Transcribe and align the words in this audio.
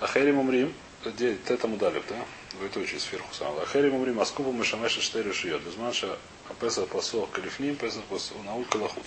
Ахерим 0.00 0.38
умрим, 0.38 0.72
где 1.04 1.36
тетам 1.36 1.74
удалив, 1.74 2.04
да? 2.08 2.16
Двоеточие 2.52 3.00
сверху 3.00 3.32
самого. 3.34 3.62
Ахерим 3.62 3.94
умрим, 3.94 4.20
аскупа 4.20 4.52
мышамеша 4.52 5.00
штери 5.00 5.32
шиет. 5.32 5.62
Безманша 5.62 6.18
апеса 6.48 6.86
посох 6.86 7.30
калифним, 7.30 7.76
песа 7.76 8.00
науль 8.44 8.64
калахуц. 8.66 9.06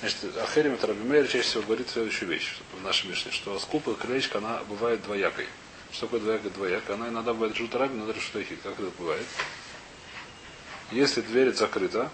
Значит, 0.00 0.36
Ахерим 0.36 0.74
это 0.74 0.88
Рабимейр 0.88 1.28
чаще 1.28 1.44
всего 1.44 1.62
говорит 1.62 1.88
следующую 1.88 2.28
вещь 2.28 2.56
в 2.76 2.82
нашей 2.82 3.08
Мишне, 3.08 3.30
что 3.30 3.56
скупа 3.60 3.94
крылечка, 3.94 4.38
она 4.38 4.60
бывает 4.68 5.02
двоякой. 5.04 5.46
Что 5.92 6.06
такое 6.06 6.20
двоякая 6.20 6.50
двоякая? 6.50 6.96
Она 6.96 7.08
иногда 7.08 7.32
бывает 7.32 7.54
решута 7.54 7.78
раби, 7.78 7.94
иногда 7.94 8.12
решута 8.12 8.42
ихит. 8.42 8.60
Как 8.62 8.72
это 8.72 8.90
бывает? 8.98 9.24
Если 10.90 11.20
дверь 11.20 11.52
закрыта, 11.52 12.10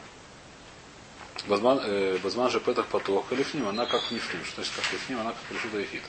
Базман 1.47 1.81
э, 1.83 2.19
же 2.51 2.61
петах 2.61 2.87
потох 2.89 3.33
лифним, 3.33 3.69
она 3.69 3.87
как 3.87 4.11
нифним. 4.11 4.45
Что 4.45 4.57
значит 4.57 4.75
как 4.77 4.93
лифним, 4.93 5.21
она 5.21 5.33
как 5.33 5.57
решута 5.57 5.83
ихит. 5.83 6.03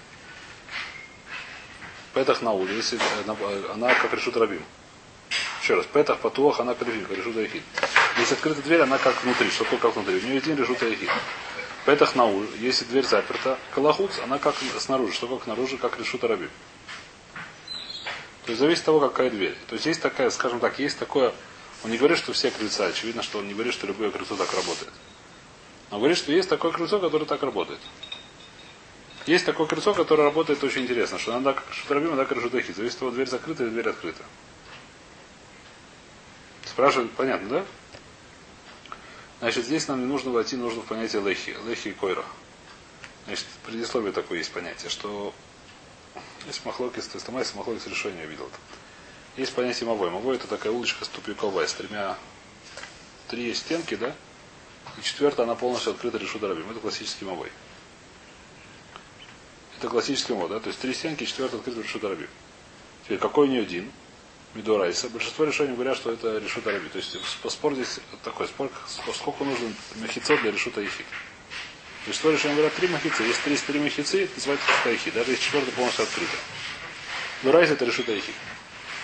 Петах 2.14 2.42
на 2.42 2.52
улице, 2.52 2.98
э, 2.98 3.72
она 3.74 3.94
как 3.94 4.14
решут 4.14 4.38
рабим. 4.38 4.64
Еще 5.62 5.76
раз, 5.76 5.86
петах 5.86 6.20
потуах, 6.20 6.60
она 6.60 6.74
как 6.74 6.88
решута 6.88 7.46
ихит. 7.46 7.64
Если 8.18 8.34
открыта 8.34 8.62
дверь, 8.62 8.82
она 8.82 8.98
как 8.98 9.24
внутри. 9.24 9.50
Что 9.50 9.66
такое 9.66 9.80
как 9.80 9.96
внутри? 9.96 10.18
У 10.18 10.22
нее 10.22 10.38
один 10.38 10.58
решута 10.58 10.92
ихит. 10.92 11.10
Петах 11.86 12.16
улице, 12.16 12.56
если 12.60 12.86
дверь 12.86 13.06
заперта, 13.06 13.58
калахуц, 13.76 14.20
она 14.24 14.40
как 14.40 14.56
снаружи. 14.80 15.14
Что 15.14 15.28
как 15.28 15.44
снаружи, 15.44 15.78
как 15.78 16.00
решута 16.00 16.28
рабим. 16.28 16.50
То 18.46 18.52
есть 18.52 18.60
зависит 18.62 18.82
от 18.82 18.86
того, 18.86 19.00
какая 19.00 19.30
дверь. 19.30 19.56
То 19.68 19.76
есть 19.76 19.86
есть 19.86 20.02
такая, 20.02 20.32
скажем 20.32 20.60
так, 20.60 20.80
есть 20.80 20.98
такое, 20.98 21.34
он 21.84 21.92
не 21.92 21.98
говорит, 21.98 22.18
что 22.18 22.34
все 22.34 22.50
крыльца, 22.50 22.88
очевидно, 22.88 23.22
что 23.22 23.38
он 23.38 23.48
не 23.48 23.54
говорит, 23.54 23.74
что 23.74 23.86
любое 23.86 24.10
крыльцо 24.10 24.36
так 24.36 24.52
работает. 24.54 24.92
Он 25.92 26.00
говорит, 26.00 26.18
что 26.18 26.32
есть 26.32 26.50
такое 26.50 26.72
крыльцо, 26.72 27.00
которое 27.00 27.26
так 27.26 27.44
работает. 27.44 27.80
Есть 29.26 29.46
такое 29.46 29.68
крыльцо, 29.68 29.94
которое 29.94 30.24
работает 30.24 30.64
очень 30.64 30.84
интересно, 30.84 31.20
что 31.20 31.34
надо 31.34 31.54
как 31.54 31.74
шутарабим, 31.74 32.12
надо 32.12 32.26
как 32.26 32.42
шутахи. 32.42 32.72
Зависит 32.72 32.96
от 32.96 33.00
того, 33.00 33.12
дверь 33.12 33.28
закрыта 33.28 33.64
или 33.64 33.70
дверь 33.70 33.90
открыта. 33.90 34.24
Спрашивают, 36.66 37.12
понятно, 37.12 37.50
да? 37.50 37.66
Значит, 39.40 39.66
здесь 39.66 39.88
нам 39.88 40.00
не 40.00 40.06
нужно 40.06 40.32
войти, 40.32 40.56
нужно 40.56 40.82
в 40.82 40.86
понятие 40.86 41.22
лехи. 41.22 41.56
Лехи 41.68 41.90
и 41.90 41.94
койра. 41.94 42.26
Значит, 43.26 43.46
предисловие 43.66 44.12
такое 44.12 44.40
есть 44.40 44.52
понятие, 44.52 44.90
что 44.90 45.34
есть 46.48 46.66
махлокис, 46.66 47.06
то 47.08 47.18
есть 47.18 47.30
Майс 47.30 47.54
махлокис 47.54 47.86
решение 47.88 48.26
видел. 48.26 48.50
Есть 49.38 49.54
понятие 49.54 49.88
мовой. 49.88 50.10
Мовой 50.10 50.36
это 50.36 50.48
такая 50.48 50.74
улочка 50.74 51.06
с 51.06 51.08
тупиковая, 51.08 51.68
с 51.68 51.74
тремя 51.74 52.18
три 53.28 53.54
стенки, 53.54 53.96
да? 53.96 54.16
И 54.98 55.04
четвертая, 55.04 55.46
она 55.46 55.56
полностью 55.56 55.92
открыта 55.92 56.18
решу 56.18 56.40
дорабим. 56.40 56.70
Это 56.72 56.80
классический 56.80 57.26
мовой. 57.26 57.52
Это 59.80 59.88
классический 59.88 60.34
мод, 60.34 60.50
да? 60.50 60.60
То 60.60 60.68
есть 60.68 60.80
три 60.80 60.94
стенки, 60.94 61.24
четвертая 61.24 61.60
открыта 61.60 61.82
решу 61.82 62.00
дорабим. 62.00 62.28
Теперь 63.06 63.18
какой 63.18 63.48
у 63.48 63.50
нее 63.50 63.62
один? 63.62 63.90
Медурайса. 64.54 65.10
Большинство 65.10 65.46
решений 65.46 65.74
говорят, 65.74 65.96
что 65.96 66.12
это 66.12 66.38
решут 66.38 66.68
араби. 66.68 66.90
То 66.90 66.98
есть 66.98 67.16
спор 67.48 67.76
здесь 67.76 68.02
такой, 68.26 68.48
спор, 68.48 68.70
сколько 69.16 69.46
нужно 69.46 69.72
махицот 69.96 70.42
для 70.42 70.52
решута 70.52 70.82
ехид. 70.82 71.06
Большинство 72.06 72.32
решений 72.32 72.56
говорят 72.56 72.74
три 72.74 72.90
махицы. 72.90 73.24
Есть 73.24 73.42
три, 73.44 73.56
три 73.56 73.80
махицы, 73.80 74.26
это 74.26 74.36
называется 74.36 74.68
решута 74.68 75.12
Даже 75.14 75.32
если 75.32 75.44
четвертая 75.46 75.72
полностью 75.72 76.04
открыта. 76.04 76.36
Медурайса 77.44 77.74
это 77.74 77.86
решута 77.86 78.12
ехид. 78.12 78.36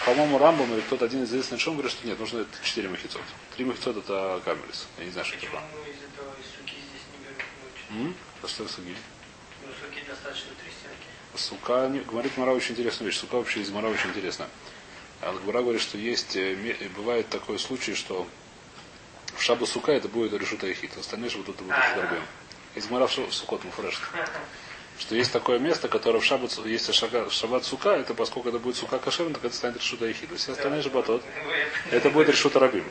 По-моему, 0.05 0.37
Рамбом 0.37 0.73
или 0.73 0.81
кто-то 0.81 1.05
один 1.05 1.23
из 1.23 1.29
известных 1.29 1.61
шум 1.61 1.75
говорит, 1.75 1.93
что 1.93 2.05
нет, 2.05 2.19
нужно 2.19 2.45
четыре 2.63 2.89
махицот. 2.89 3.21
Три 3.55 3.63
махицот 3.63 3.95
это 3.95 4.41
камерис. 4.43 4.87
Я 4.97 5.05
не 5.05 5.11
знаю, 5.11 5.25
что 5.25 5.37
это. 5.37 5.45
Почему 5.45 5.61
из 5.85 6.03
этого 6.03 6.33
из 6.37 6.47
суки 6.51 6.75
здесь 6.75 7.05
не 7.13 7.25
берут 7.25 8.15
А 8.43 8.47
что 8.49 8.67
суги? 8.67 8.93
Достаточно 10.07 10.51
три 10.61 10.71
стенки. 10.71 11.07
Сука, 11.35 11.89
говорит 12.07 12.37
Мара 12.37 12.51
очень 12.51 12.73
интересную 12.73 13.11
вещь. 13.11 13.19
Сука 13.19 13.35
вообще 13.35 13.61
из 13.61 13.69
Мара 13.69 13.89
очень 13.89 14.09
интересная. 14.09 14.47
Алгбара 15.21 15.61
говорит, 15.61 15.81
что 15.81 15.97
есть, 15.97 16.35
э, 16.35 16.55
бывает 16.95 17.29
такой 17.29 17.57
случай, 17.57 17.95
что 17.95 18.27
в 19.35 19.41
Шабу 19.41 19.65
Сука 19.65 19.91
это 19.91 20.07
будет 20.07 20.33
решута 20.33 20.71
Эхит, 20.71 20.95
остальные 20.97 21.29
же 21.29 21.37
будут 21.37 21.57
будет 21.57 21.75
решута 21.75 22.21
Из 22.75 22.85
Гмара 22.87 23.07
в 23.07 23.11
Сукот 23.11 23.63
Муфреш. 23.63 23.99
Что 24.99 25.15
есть 25.15 25.33
такое 25.33 25.59
место, 25.59 25.89
которое 25.89 26.19
в 26.19 26.25
Шаббат, 26.25 26.57
если 26.65 26.93
в 26.93 27.31
Шаббат 27.31 27.65
Сука, 27.65 27.89
это 27.89 28.13
поскольку 28.13 28.47
это 28.49 28.59
будет 28.59 28.77
Сука 28.77 28.97
Кашерн, 28.97 29.33
так 29.33 29.43
это 29.43 29.55
станет 29.55 29.77
решута 29.77 30.09
Эхит. 30.09 30.29
Все 30.37 30.53
остальные 30.53 30.83
же 30.83 30.89
батот, 30.89 31.21
это 31.91 32.09
будет 32.09 32.29
решута 32.29 32.59
Рабим. 32.59 32.85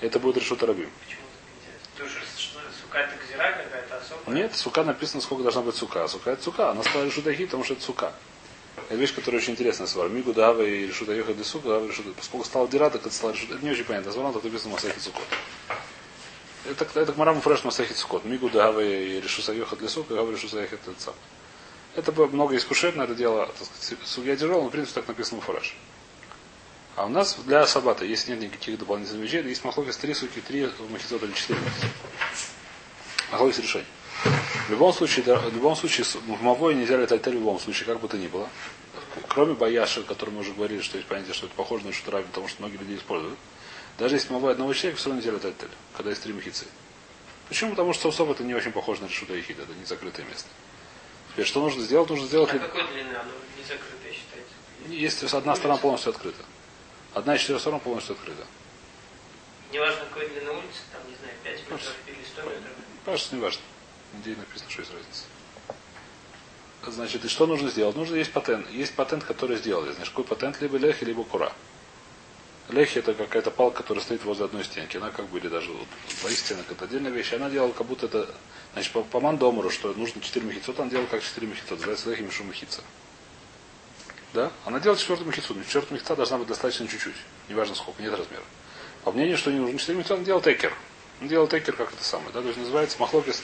Это 0.00 0.18
будет 0.18 0.38
решута 0.38 0.66
Рабим. 0.66 0.90
Нет, 4.26 4.54
сука 4.54 4.84
написано, 4.84 5.20
сколько 5.20 5.42
должна 5.42 5.62
быть 5.62 5.74
сука. 5.74 6.06
Сука 6.06 6.30
это 6.30 6.42
сука. 6.42 6.70
Она 6.70 6.82
стала 6.82 7.04
решута 7.04 7.32
Эхит, 7.32 7.48
потому 7.48 7.64
что 7.64 7.74
это 7.74 7.82
сука. 7.82 8.12
Это 8.76 8.94
вещь, 8.94 9.14
которая 9.14 9.40
очень 9.40 9.52
интересная 9.52 9.86
свар. 9.86 10.08
Мигу 10.08 10.32
Дава 10.32 10.62
и 10.62 10.86
Решута 10.86 11.12
Йоха 11.12 11.34
Десука, 11.34 11.68
Дава 11.68 11.86
Решута. 11.86 12.10
Поскольку 12.16 12.46
стал 12.46 12.68
Дира, 12.68 12.88
так 12.90 13.04
это 13.04 13.14
стало 13.14 13.32
Решута. 13.32 13.54
Это 13.54 13.64
не 13.64 13.70
очень 13.70 13.84
понятно. 13.84 14.12
Звонал, 14.12 14.32
так 14.32 14.44
написано 14.44 14.72
Масахи 14.72 14.98
Цукот. 14.98 15.24
Это, 16.64 17.00
это 17.00 17.12
Гмарам 17.12 17.40
Фреш 17.40 17.64
Масахи 17.64 17.92
Цукот. 17.92 18.24
Мигу 18.24 18.48
Дава 18.48 18.80
и 18.80 19.20
Решута 19.20 19.52
Йоха 19.52 19.76
Десука, 19.76 20.14
Дава 20.14 20.30
Решута 20.30 20.60
Йоха 20.60 20.76
Десука. 20.76 21.16
Это 21.94 22.12
много 22.12 22.56
искушает 22.56 22.96
на 22.96 23.02
это 23.02 23.14
дело. 23.14 23.46
Так 23.46 23.66
сказать, 23.80 23.98
судья 24.06 24.36
тяжелый, 24.36 24.62
но 24.62 24.68
в 24.68 24.72
принципе 24.72 25.00
так 25.00 25.08
написано 25.08 25.40
Фреш. 25.42 25.76
А 26.96 27.06
у 27.06 27.08
нас 27.08 27.36
для 27.46 27.66
Сабата, 27.66 28.04
если 28.04 28.32
нет 28.32 28.40
никаких 28.40 28.78
дополнительных 28.78 29.22
вещей, 29.22 29.42
есть 29.42 29.64
махлокис 29.64 29.96
три 29.96 30.14
суки, 30.14 30.40
три 30.40 30.70
махицота 30.90 31.26
или 31.26 31.32
четыре 31.32 31.58
Махлокис 33.30 33.58
решение. 33.58 33.86
В 34.24 34.70
любом 34.70 34.92
случае, 34.92 35.24
в 35.24 35.54
любом 35.54 35.74
случае, 35.74 36.04
в 36.04 36.42
Мавой 36.42 36.74
нельзя 36.74 36.96
летать 36.96 37.26
в 37.26 37.32
любом 37.32 37.58
случае, 37.58 37.86
как 37.86 38.00
бы 38.00 38.08
то 38.08 38.16
ни 38.16 38.28
было. 38.28 38.48
Кроме 39.28 39.54
Баяша, 39.54 40.00
о 40.00 40.04
котором 40.04 40.34
мы 40.34 40.40
уже 40.40 40.52
говорили, 40.52 40.80
что 40.80 40.96
есть 40.96 41.08
понятие, 41.08 41.34
что 41.34 41.46
это 41.46 41.54
похоже 41.54 41.84
на 41.86 41.92
шутраби, 41.92 42.24
потому 42.26 42.48
что 42.48 42.62
многие 42.62 42.78
люди 42.78 42.96
используют. 42.96 43.38
Даже 43.98 44.16
если 44.16 44.32
Мавой 44.32 44.52
одного 44.52 44.72
человека, 44.72 44.98
все 44.98 45.08
равно 45.08 45.20
нельзя 45.20 45.32
летать 45.36 45.58
тель, 45.58 45.68
когда 45.96 46.10
есть 46.10 46.22
три 46.22 46.32
махицы. 46.32 46.66
Почему? 47.48 47.70
Потому 47.70 47.92
что 47.92 48.10
Сособ 48.10 48.30
это 48.30 48.44
не 48.44 48.54
очень 48.54 48.72
похоже 48.72 49.02
на 49.02 49.06
решута 49.06 49.34
Ехид, 49.34 49.58
это 49.58 49.74
не 49.74 49.84
закрытое 49.84 50.24
место. 50.26 50.48
Теперь 51.32 51.46
что 51.46 51.60
нужно 51.60 51.82
сделать? 51.82 52.08
Нужно 52.08 52.26
сделать... 52.26 52.54
А 52.54 52.58
какой 52.58 52.86
длины 52.88 53.14
оно 53.14 53.32
не 53.58 53.62
закрытое 53.64 54.12
считается? 54.12 54.54
Есть 54.88 55.34
одна 55.34 55.56
сторона 55.56 55.78
полностью 55.78 56.10
открыта. 56.10 56.42
Одна 57.12 57.34
из 57.34 57.40
четырех 57.40 57.60
сторон 57.60 57.80
полностью 57.80 58.14
открыта. 58.14 58.46
Неважно, 59.72 60.04
какой 60.08 60.28
длины 60.28 60.50
улицы, 60.50 60.80
там, 60.92 61.00
не 61.08 61.16
знаю, 61.16 61.34
5 61.42 61.60
метров 61.70 61.96
или 62.06 62.16
100 62.24 62.42
метров. 62.42 62.72
Кажется, 63.04 63.34
не 63.34 63.40
важно. 63.40 63.62
Где 64.20 64.36
написано, 64.36 64.70
что 64.70 64.82
есть 64.82 64.92
разница. 64.92 65.24
Значит, 66.86 67.24
и 67.24 67.28
что 67.28 67.46
нужно 67.46 67.70
сделать? 67.70 67.96
Нужно 67.96 68.16
есть 68.16 68.32
патент. 68.32 68.68
Есть 68.70 68.94
патент, 68.94 69.24
который 69.24 69.56
сделали. 69.56 69.92
Значит, 69.92 70.10
какой 70.10 70.24
патент? 70.24 70.60
Либо 70.60 70.78
лехи, 70.78 71.04
либо 71.04 71.22
кура. 71.22 71.52
Лехи 72.68 72.98
это 72.98 73.14
какая-то 73.14 73.50
палка, 73.50 73.78
которая 73.78 74.02
стоит 74.02 74.24
возле 74.24 74.46
одной 74.46 74.64
стенки. 74.64 74.96
Она 74.96 75.10
как 75.10 75.26
бы, 75.26 75.38
или 75.38 75.48
даже 75.48 75.70
вот, 75.70 75.86
двоих 76.20 76.38
стенок, 76.38 76.66
это 76.70 76.84
отдельная 76.84 77.10
вещь. 77.10 77.32
Она 77.32 77.50
делала 77.50 77.72
как 77.72 77.86
будто 77.86 78.06
это, 78.06 78.34
значит, 78.72 78.92
по, 78.92 79.02
по 79.02 79.20
мандомору, 79.20 79.70
что 79.70 79.92
нужно 79.94 80.20
4 80.20 80.44
махицот, 80.44 80.80
она 80.80 80.90
делала 80.90 81.06
как 81.06 81.22
4 81.22 81.46
махицот. 81.46 81.78
Называется 81.78 82.10
лехи 82.10 82.22
мишу 82.22 82.44
махица. 82.44 82.82
Да? 84.32 84.50
Она 84.64 84.80
делает 84.80 85.00
четвертую 85.00 85.26
махицу. 85.26 85.54
Но 85.54 85.62
четвертая 85.62 85.92
махица 85.92 86.16
должна 86.16 86.38
быть 86.38 86.48
достаточно 86.48 86.88
чуть-чуть. 86.88 87.16
Неважно 87.48 87.74
сколько, 87.76 88.02
нет 88.02 88.12
размера. 88.12 88.42
По 89.04 89.12
мнению, 89.12 89.36
что 89.38 89.52
не 89.52 89.58
нужно 89.60 89.78
4 89.78 89.98
махица, 89.98 90.14
он 90.14 90.24
делал 90.24 90.40
текер. 90.40 90.72
Он 91.20 91.28
делал 91.28 91.46
текер 91.46 91.76
как 91.76 91.92
это 91.92 92.02
самое. 92.02 92.32
Да? 92.32 92.40
То 92.40 92.48
есть 92.48 92.58
называется 92.58 92.96
махлокис 92.98 93.42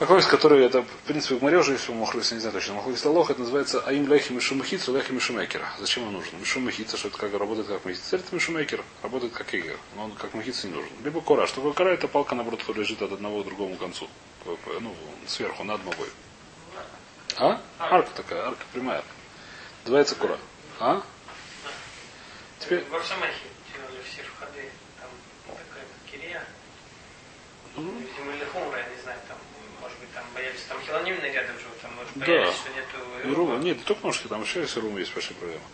Махлокис, 0.00 0.26
который 0.26 0.64
это, 0.64 0.82
в 0.82 1.06
принципе, 1.06 1.36
в 1.36 1.42
море 1.42 1.58
уже 1.58 1.72
есть 1.72 1.88
Махлокис, 1.88 2.32
не 2.32 2.38
знаю 2.38 2.54
точно. 2.54 2.74
Махлокис 2.74 3.04
Лох, 3.04 3.30
это 3.30 3.40
называется 3.40 3.80
Аим 3.86 4.08
Лехи 4.08 4.32
Мишумахица, 4.32 4.90
Лехи 4.90 5.12
Мишумекера. 5.12 5.68
Зачем 5.78 6.06
он 6.06 6.14
нужен? 6.14 6.40
Мишумахица, 6.40 6.96
что 6.96 7.08
это 7.08 7.18
как 7.18 7.32
работает 7.34 7.68
как 7.68 7.84
махица. 7.84 8.16
Это 8.16 8.34
Мишумекер, 8.34 8.82
работает 9.02 9.32
как 9.32 9.54
Эгер, 9.54 9.78
но 9.94 10.04
он 10.04 10.12
как 10.12 10.34
махица 10.34 10.66
не 10.66 10.74
нужен. 10.74 10.90
Либо 11.04 11.20
кора. 11.20 11.46
Что 11.46 11.56
такое 11.56 11.72
кора? 11.72 11.90
Это 11.92 12.08
палка, 12.08 12.34
наоборот, 12.34 12.66
лежит 12.74 13.00
от 13.02 13.12
одного 13.12 13.42
к 13.42 13.46
другому 13.46 13.76
концу. 13.76 14.08
Ну, 14.44 14.94
сверху, 15.26 15.62
над 15.62 15.84
мовой. 15.84 16.08
А? 17.36 17.60
Арка 17.78 18.10
такая, 18.16 18.42
арка 18.42 18.64
прямая. 18.72 19.04
Называется 19.84 20.16
кора. 20.16 20.38
А? 20.80 21.02
Теперь... 22.58 22.84
В 22.84 22.94
Арсамахе 22.94 23.34
делали 23.72 24.02
все 24.10 24.22
входы, 24.22 24.68
там 24.98 25.10
такая 25.46 25.84
кирия. 26.10 26.44
Видимо, 27.76 28.32
или 28.34 28.44
хумра, 28.46 28.78
я 28.78 28.88
не 28.88 29.02
знаю, 29.02 29.18
там 29.28 29.38
там 30.14 30.24
боялись, 30.34 30.60
хилонимные 31.12 31.32
рядом 31.32 31.58
живут, 31.58 31.80
там 31.80 31.92
может 31.94 32.12
да. 32.14 32.52
что 32.52 32.70
нету 32.70 33.36
Рума. 33.36 33.56
Нет, 33.56 33.78
не 33.78 33.84
только 33.84 34.06
ножки, 34.06 34.26
там 34.28 34.42
еще 34.42 34.60
есть 34.60 34.76
рума, 34.76 34.98
есть 34.98 35.12
большая 35.14 35.34
проблема. 35.34 35.64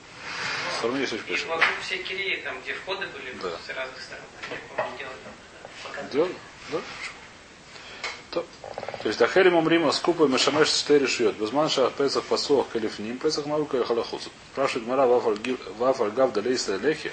Все 0.73 0.83
равно 0.83 0.99
есть 0.99 1.13
очень 1.13 1.27
большая 1.27 1.47
проблема. 1.47 1.71
вокруг 1.71 1.85
все 1.85 1.97
киреи, 1.99 2.37
там, 2.43 2.61
где 2.63 2.75
входы 2.75 3.07
были, 3.07 3.33
да. 3.43 3.51
с 3.51 3.69
разных 3.77 4.03
сторон, 4.03 4.25
я 4.51 4.57
помню, 4.77 4.99
делали 4.99 5.17
там. 5.25 6.09
Делали? 6.11 6.35
Да? 6.73 6.79
То, 8.31 8.47
то 9.03 9.09
есть 9.09 9.23
Ахерим 9.23 9.55
Умрима 9.55 9.91
скупа 9.93 10.25
Мешамеш 10.25 10.69
четыре 10.69 11.07
шьет. 11.07 11.37
Безманша 11.37 11.91
Песах 11.97 12.25
Пасуах 12.25 12.69
Калифним, 12.69 13.17
Песах 13.19 13.47
Наука 13.47 13.79
и 13.79 13.85
Халахуц. 13.85 14.29
Спрашивает 14.53 14.87
Мара 14.87 15.07
Вафаль 15.07 16.11
Гав 16.11 16.33
Далейса 16.35 16.77
Лехи. 16.77 17.11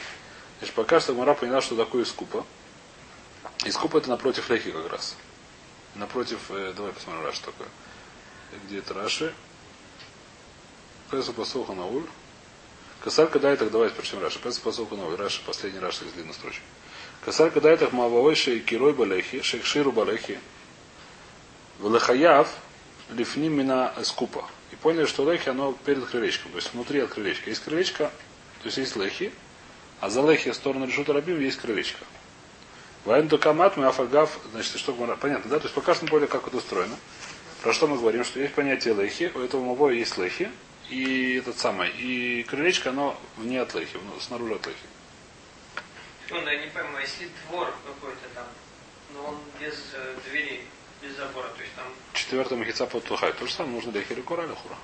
Значит, 0.60 0.76
пока 0.76 1.00
что 1.00 1.14
Мара 1.14 1.34
поняла, 1.34 1.62
что 1.62 1.78
такое 1.78 2.04
скупа. 2.04 2.46
И 3.64 3.72
скупа 3.72 4.00
это 4.00 4.10
напротив 4.10 4.50
Лехи 4.50 4.72
как 4.72 4.92
раз. 4.92 5.16
Напротив, 5.96 6.40
э, 6.50 6.74
давай 6.76 6.92
посмотрим 6.92 7.24
Раши 7.24 7.42
такое. 7.42 7.70
Где 8.64 8.80
это 8.80 8.94
Раши? 8.94 9.34
Песу 11.12 11.34
посуха 11.34 11.74
на 11.74 11.86
уль. 11.86 12.06
Касарка 13.04 13.40
дай 13.40 13.56
так 13.58 13.72
давайте 13.72 13.96
причем 13.96 14.20
Раша. 14.20 14.40
Песу 14.40 14.62
посуха 14.62 14.96
на 14.96 15.06
уль. 15.06 15.16
Раша, 15.16 15.42
последний 15.46 15.80
Раша 15.80 16.06
из 16.06 16.12
длинной 16.14 16.34
строчки. 16.34 16.62
Касарка 17.24 17.62
дай 17.62 17.78
так 17.78 17.92
мавовой 17.92 18.36
шей 18.36 18.60
кирой 18.60 18.94
балехи, 18.94 19.42
шейкширу 19.42 19.92
балехи. 19.92 20.40
Влахаяв 21.80 22.48
лифним 23.10 23.54
мина 23.54 23.94
скупа. 24.04 24.46
И 24.72 24.76
поняли, 24.76 25.06
что 25.06 25.30
лехи, 25.30 25.50
оно 25.50 25.74
перед 25.86 26.06
крылечком, 26.06 26.52
то 26.52 26.58
есть 26.58 26.74
внутри 26.74 27.00
от 27.00 27.12
крылечка. 27.12 27.50
Есть 27.50 27.64
крылечко, 27.64 28.12
то 28.62 28.66
есть 28.66 28.78
есть 28.78 28.96
лехи, 28.96 29.32
а 30.00 30.10
за 30.10 30.22
лехи 30.22 30.52
в 30.52 30.56
сторону 30.56 30.88
решута 30.88 31.14
рабим 31.14 31.40
есть 31.40 31.58
крылечко. 31.58 32.04
Вайн 33.06 33.28
докамат 33.28 33.78
мы 33.78 33.86
афагав, 33.86 34.40
значит, 34.52 34.78
что 34.80 34.94
понятно, 34.94 35.50
да? 35.50 35.60
То 35.60 35.66
есть 35.66 35.76
пока 35.76 35.94
что 35.94 36.06
мы 36.06 36.10
поняли, 36.10 36.28
как 36.28 36.48
это 36.48 36.58
устроено. 36.58 36.96
Про 37.62 37.74
что 37.74 37.88
мы 37.88 37.98
говорим? 37.98 38.24
Что 38.24 38.40
есть 38.40 38.54
понятие 38.54 38.94
лехи, 38.94 39.32
у 39.34 39.40
этого 39.40 39.62
мовоя 39.64 39.94
есть 39.94 40.18
лехи, 40.18 40.50
и 40.90 41.38
этот 41.38 41.58
самый, 41.58 41.90
и 41.90 42.44
крылечко, 42.44 42.90
оно 42.90 43.20
вне 43.38 43.62
от 43.62 43.74
лехи, 43.74 43.98
ну, 44.04 44.20
снаружи 44.20 44.56
от 44.56 44.68
лехи. 44.68 44.88
Ну, 46.30 46.42
да, 46.44 46.52
я 46.52 46.66
не 46.66 46.72
пойму, 46.72 46.98
если 47.00 47.30
двор 47.48 47.74
какой-то 47.86 48.28
там, 48.34 48.46
но 49.14 49.30
он 49.30 49.38
без 49.60 49.74
э, 49.94 50.16
двери, 50.30 50.62
без 51.02 51.16
забора, 51.16 51.48
то 51.50 51.62
есть 51.62 51.74
там... 51.76 51.86
Четвертый 52.14 52.58
махица 52.58 52.86
под 52.86 53.04
тухай. 53.04 53.34
То 53.34 53.46
же 53.46 53.54
самое 53.54 53.76
нужно 53.76 53.92
лехи 53.92 54.14
или 54.14 54.22
кура 54.22 54.44
или 54.44 54.54
хура. 54.54 54.76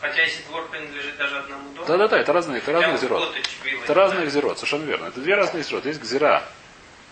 Хотя 0.00 0.22
если 0.22 0.42
двор 0.44 0.68
принадлежит 0.68 1.16
даже 1.16 1.38
одному 1.38 1.72
дому. 1.74 1.86
Да, 1.86 1.96
да, 1.96 2.08
да, 2.08 2.18
это 2.18 2.32
разные, 2.32 2.58
это 2.58 2.72
разные 2.72 2.98
зерот. 2.98 3.34
Это 3.82 3.94
разные 3.94 4.26
гзерот, 4.26 4.58
совершенно 4.58 4.84
верно. 4.84 5.06
Это 5.06 5.20
две 5.20 5.34
разные 5.34 5.62
зерот. 5.62 5.84
Есть 5.86 6.00
гзера, 6.00 6.42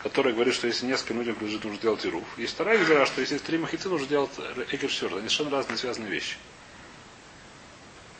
который 0.03 0.33
говорит, 0.33 0.55
что 0.55 0.67
если 0.67 0.87
несколько 0.87 1.15
людям 1.15 1.35
принадлежит, 1.35 1.65
нужно 1.65 1.81
делать 1.81 2.06
ируф. 2.06 2.25
Есть 2.37 2.55
вторая 2.55 2.79
гзера, 2.79 3.06
что 3.06 3.21
если 3.21 3.39
три 3.39 3.59
махицы, 3.59 3.89
нужно 3.89 4.06
делать 4.06 4.31
экер 4.71 4.89
Они 4.89 5.29
совершенно 5.29 5.50
разные 5.50 5.77
связанные 5.77 6.11
вещи. 6.11 6.37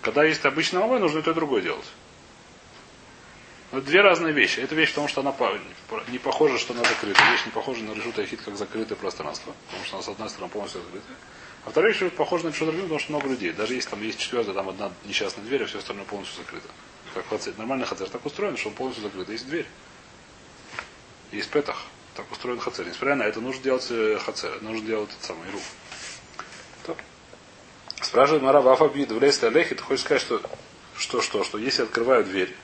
Когда 0.03 0.25
есть 0.25 0.45
обычный 0.45 0.81
мамой, 0.81 1.01
нужно 1.01 1.21
это 1.21 1.31
и 1.31 1.35
другое 1.35 1.63
делать. 1.63 1.87
Но 3.71 3.79
это 3.79 3.87
две 3.87 4.01
разные 4.01 4.33
вещи. 4.33 4.61
Это 4.61 4.75
вещь, 4.75 4.91
потому 4.91 5.09
что 5.09 5.21
она 5.21 5.35
не 6.09 6.19
похожа, 6.19 6.59
что 6.59 6.73
она 6.73 6.83
закрыта. 6.85 7.21
Вещь 7.31 7.45
не 7.45 7.53
похожа 7.53 7.83
на 7.83 7.93
решутая 7.93 8.27
хит, 8.27 8.41
как 8.43 8.57
закрытое 8.57 8.97
пространство. 8.97 9.55
Потому 9.67 9.85
что 9.85 9.97
она 9.97 10.03
с 10.03 10.09
одной 10.09 10.31
стороны 10.31 10.51
полностью 10.51 10.81
закрытая. 10.83 11.17
А 11.67 11.71
вторая 11.71 11.93
вещь 11.93 12.13
похожа 12.13 12.47
на 12.47 12.51
решутая 12.51 12.81
потому 12.81 12.99
что 12.99 13.13
много 13.13 13.29
людей. 13.29 13.53
Даже 13.53 13.75
если 13.75 13.91
там 13.91 14.03
есть 14.03 14.19
четвертая, 14.19 14.55
там 14.55 14.69
одна 14.71 14.91
несчастная 15.05 15.45
дверь, 15.45 15.65
а 15.65 15.67
все 15.67 15.79
остальное 15.79 16.07
полностью 16.07 16.43
закрыто. 16.43 16.69
Как. 17.13 17.59
Нормальный 17.59 17.87
хацер 17.87 18.09
так 18.09 18.25
устроен, 18.25 18.57
что 18.57 18.71
он 18.71 18.75
полностью 18.75 19.05
закрыт. 19.05 19.29
Есть 19.29 19.47
дверь. 19.47 19.67
Есть 21.33 21.51
петах. 21.51 21.77
Так 22.15 22.31
устроен 22.33 22.59
хацер. 22.59 22.87
Несмотря 22.87 23.15
на 23.15 23.23
это, 23.25 23.41
нужно 23.41 23.63
делать 23.63 23.87
э, 23.91 24.19
хацер. 24.19 24.61
Нужно 24.63 24.87
делать 24.87 25.11
этот 25.11 25.25
самый 25.25 25.51
рух. 25.51 25.63
Спрашивает 28.03 28.43
Мара 28.43 28.61
Вафабид, 28.61 29.11
в 29.11 29.19
Лейсте 29.19 29.49
Алехи, 29.49 29.75
ты 29.75 29.83
хочешь 29.83 30.05
сказать, 30.05 30.23
что, 30.23 30.41
что, 30.97 31.21
что, 31.21 31.45
что 31.45 31.59
если 31.59 31.83
открываю 31.83 32.25
дверь, 32.25 32.55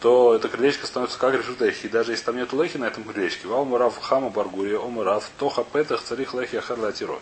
то 0.00 0.34
это 0.34 0.48
крылечко 0.48 0.86
становится 0.86 1.18
как 1.18 1.34
решут 1.34 1.62
эхи. 1.62 1.88
Даже 1.88 2.12
если 2.12 2.24
там 2.24 2.36
нет 2.36 2.52
лехи 2.52 2.76
на 2.76 2.86
этом 2.86 3.04
крылечке. 3.04 3.46
Вал 3.48 3.64
мурав 3.64 3.98
хама 4.00 4.30
баргури, 4.30 4.74
о 4.74 4.88
мурав, 4.88 5.30
тоха 5.38 5.64
петах 5.64 6.02
царих 6.02 6.34
лехи 6.34 6.56
ахар 6.56 6.78
латиро. 6.78 7.20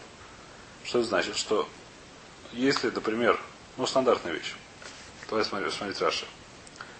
Что 0.85 1.01
это 1.01 1.09
значит? 1.09 1.37
Что 1.37 1.69
если, 2.53 2.91
например, 2.91 3.39
ну 3.77 3.87
стандартная 3.87 4.33
вещь. 4.33 4.55
Давай 5.29 5.45
смотри, 5.45 5.71
смотреть 5.71 6.01
Раша. 6.01 6.27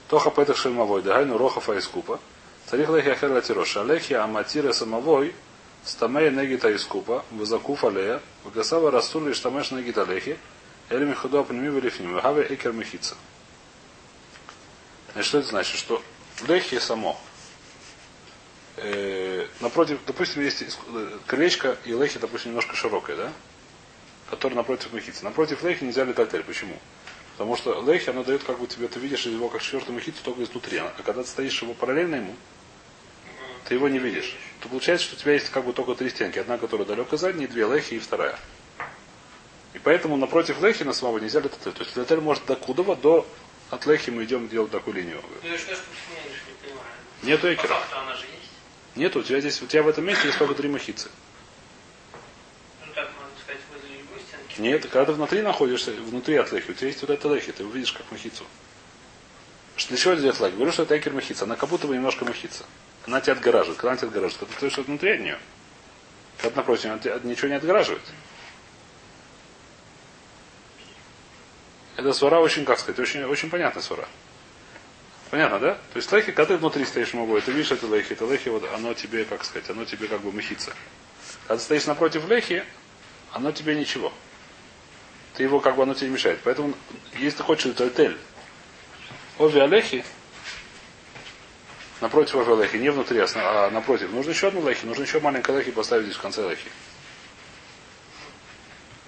Тоха 0.09 0.31
петах 0.31 0.57
шельмовой, 0.57 1.03
дагайну 1.03 1.39
роха 1.39 1.61
фаискупа. 1.61 2.21
Царих 2.67 2.89
лехи 2.89 3.09
ахар 3.09 3.31
латиро. 3.31 3.65
Шалехи 3.65 4.15
аматира 4.15 4.73
самовой, 4.73 5.35
стамея 5.85 6.31
негита 6.31 6.75
искупа, 6.75 7.25
вазакуф 7.31 7.85
алея, 7.85 8.21
вагасава 8.45 8.91
расули 8.91 9.33
штамеш 9.33 9.71
негита 9.71 10.05
лехи, 10.05 10.39
эль 10.89 11.05
михуду 11.05 11.41
апними 11.41 11.69
велифним, 11.69 12.15
вахаве 12.15 12.47
экер 12.51 12.73
мехица. 12.73 13.17
Значит, 15.13 15.29
что 15.29 15.39
это 15.39 15.49
значит? 15.49 15.77
Что 15.77 16.03
лехи 16.49 16.79
само, 16.79 17.21
э, 18.77 19.47
напротив, 19.61 20.01
допустим, 20.07 20.43
есть 20.43 20.65
крылечко 21.27 21.77
и 21.85 21.93
лехи, 21.93 22.19
допустим, 22.19 22.51
немножко 22.51 22.75
широкое, 22.75 23.17
да? 23.17 23.33
Который 24.31 24.55
напротив 24.55 24.93
мехицы. 24.93 25.23
Напротив 25.23 25.63
лехи 25.63 25.85
нельзя 25.85 26.05
летать 26.05 26.45
Почему? 26.45 26.79
Потому 27.37 27.57
что 27.57 27.83
лехи, 27.83 28.11
оно 28.11 28.23
дает, 28.23 28.45
как 28.45 28.59
бы 28.59 28.67
тебе, 28.67 28.87
ты 28.87 29.01
видишь 29.01 29.27
его 29.27 29.49
как 29.49 29.61
четвертую 29.61 29.97
мехицу 29.97 30.23
только 30.23 30.45
изнутри. 30.45 30.79
А 30.79 30.95
когда 31.05 31.23
ты 31.23 31.29
стоишь 31.29 31.61
его 31.63 31.75
параллельно 31.75 32.17
ему, 32.17 32.35
ты 33.65 33.75
его 33.75 33.89
не 33.89 33.99
видишь. 33.99 34.37
То 34.61 34.69
получается, 34.69 35.07
что 35.07 35.17
у 35.17 35.19
тебя 35.19 35.33
есть 35.33 35.49
как 35.51 35.65
бы 35.65 35.73
только 35.73 35.95
три 35.95 36.11
стенки. 36.11 36.39
Одна, 36.39 36.59
которая 36.59 36.87
далеко 36.87 37.17
задняя, 37.17 37.49
две 37.49 37.67
лехи 37.67 37.95
и 37.95 37.99
вторая. 37.99 38.39
И 39.73 39.79
поэтому 39.81 40.17
напротив 40.17 40.63
лехи 40.63 40.85
на 40.85 40.93
самого 40.93 41.19
нельзя 41.19 41.41
летать. 41.41 41.61
То 41.61 41.73
есть 41.79 41.97
летель 41.97 42.21
может 42.21 42.47
до 42.47 42.55
Кудова, 42.55 42.95
до 42.95 43.27
от 43.71 43.87
лехи 43.87 44.11
мы 44.11 44.25
идем 44.25 44.49
делать 44.49 44.71
такую 44.71 44.95
линию. 44.95 45.21
Ну, 45.43 45.49
Нету 47.23 47.53
экера. 47.53 47.81
Нету, 48.95 49.21
у 49.21 49.23
тебя 49.23 49.41
здесь, 49.41 49.61
у 49.61 49.67
тебя 49.67 49.83
в 49.83 49.89
этом 49.89 50.05
месте 50.05 50.27
есть 50.27 50.39
только 50.39 50.55
три 50.55 50.69
махицы. 50.69 51.09
Ну, 52.87 52.93
так, 52.95 53.11
можно 53.19 53.33
сказать, 53.43 53.61
возле 53.73 53.97
любой 53.97 54.21
стенки. 54.21 54.44
Нет, 54.59 54.83
когда 54.83 55.07
ты 55.07 55.13
внутри 55.13 55.43
находишься, 55.43 55.91
внутри 55.93 56.37
от 56.37 56.53
лехи, 56.53 56.71
у 56.71 56.75
тебя 56.75 56.87
есть 56.89 57.01
вот 57.01 57.11
эта 57.11 57.29
лехи, 57.29 57.53
ты 57.53 57.65
увидишь 57.65 57.93
как 57.93 58.11
махицу. 58.13 58.45
Что 59.77 59.89
для 59.89 59.99
чего 59.99 60.15
делать 60.15 60.39
лехи? 60.41 60.55
Говорю, 60.55 60.73
что 60.73 60.85
это 60.85 60.97
экер 60.97 61.13
махица. 61.13 61.45
Она 61.45 61.57
как 61.57 61.69
будто 61.69 61.89
бы 61.89 61.95
немножко 61.95 62.25
махица. 62.25 62.65
Она 63.07 63.21
тебя 63.21 63.33
отгораживает. 63.33 63.79
Когда 63.79 63.91
она 63.91 63.97
тебя 63.97 64.09
отгораживает? 64.09 64.39
Когда 64.39 64.53
ты 64.53 64.71
стоишь 64.71 64.87
внутри 64.87 65.11
от 65.11 65.21
нее. 65.21 65.39
Когда 66.41 66.57
напротив, 66.57 66.87
она 66.87 66.99
тебя 66.99 67.19
ничего 67.25 67.49
не 67.49 67.55
отгораживает. 67.55 68.03
Это 71.97 72.13
свара 72.13 72.41
очень, 72.41 72.65
как 72.65 72.79
сказать, 72.79 72.99
очень, 72.99 73.25
очень 73.25 73.51
понятная 73.51 73.83
свара. 73.83 74.07
Понятно, 75.31 75.59
да? 75.59 75.75
То 75.93 75.97
есть 75.97 76.13
лехи, 76.13 76.33
когда 76.33 76.55
ты 76.55 76.59
внутри 76.59 76.85
стоишь 76.85 77.13
могу, 77.15 77.41
ты 77.41 77.51
видишь 77.51 77.73
это 77.73 77.87
лехи, 77.87 78.13
это 78.13 78.25
лехи, 78.27 78.49
вот 78.49 78.65
оно 78.73 78.95
тебе, 78.95 79.25
как 79.25 79.45
сказать, 79.45 79.69
оно 79.71 79.85
тебе 79.85 80.07
как 80.07 80.21
бы 80.21 80.31
махится. 80.31 80.73
Когда 81.43 81.57
ты 81.57 81.65
стоишь 81.65 81.87
напротив 81.87 82.29
лехи, 82.29 82.65
оно 83.33 83.51
тебе 83.51 83.75
ничего. 83.75 84.13
Ты 85.37 85.43
его 85.43 85.61
как 85.61 85.77
бы 85.77 85.83
оно 85.83 85.95
тебе 85.95 86.11
мешает. 86.11 86.41
Поэтому, 86.45 86.75
если 87.19 87.39
ты 87.39 87.43
хочешь 87.43 87.67
это 87.67 87.87
отель, 87.87 88.17
ови 89.39 89.59
алехи, 89.61 90.05
напротив 92.01 92.37
ови 92.37 92.53
алехи, 92.53 92.77
не 92.77 92.91
внутри, 92.91 93.19
а, 93.19 93.27
а 93.35 93.71
напротив, 93.71 94.13
нужно 94.13 94.31
еще 94.31 94.49
одну 94.49 94.67
лехи, 94.67 94.87
нужно 94.87 95.03
еще 95.03 95.21
маленькое 95.21 95.59
лехи 95.59 95.73
поставить 95.73 96.05
здесь 96.05 96.17
в 96.17 96.21
конце 96.21 96.49
лехи. 96.49 96.71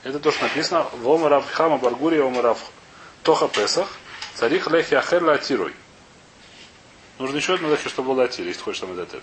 Это 0.02 0.20
то, 0.20 0.30
что 0.30 0.44
написано 0.44 0.86
в 0.92 1.08
Омарав 1.08 1.50
Хама 1.50 1.78
Баргури 1.78 2.18
Омарав 2.18 2.70
Тоха 3.22 3.48
Песах. 3.48 3.88
Царих 4.34 4.68
лехи 4.68 4.94
ахер 4.94 5.24
латируй. 5.24 5.74
Нужно 7.18 7.36
еще 7.38 7.54
одно 7.54 7.70
лехи, 7.70 7.88
чтобы 7.88 8.10
было 8.10 8.22
латир, 8.22 8.46
если 8.46 8.60
хочешь 8.60 8.80
там 8.80 8.98
это. 8.98 9.20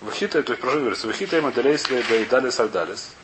Вахита, 0.00 0.42
то 0.42 0.52
есть 0.52 0.60
прошу 0.60 0.80
говорится, 0.80 1.06
Вахита 1.06 1.38
има 1.38 1.52
делейс 1.52 1.86
бейдалес 1.88 2.58
альдалес. 2.58 3.14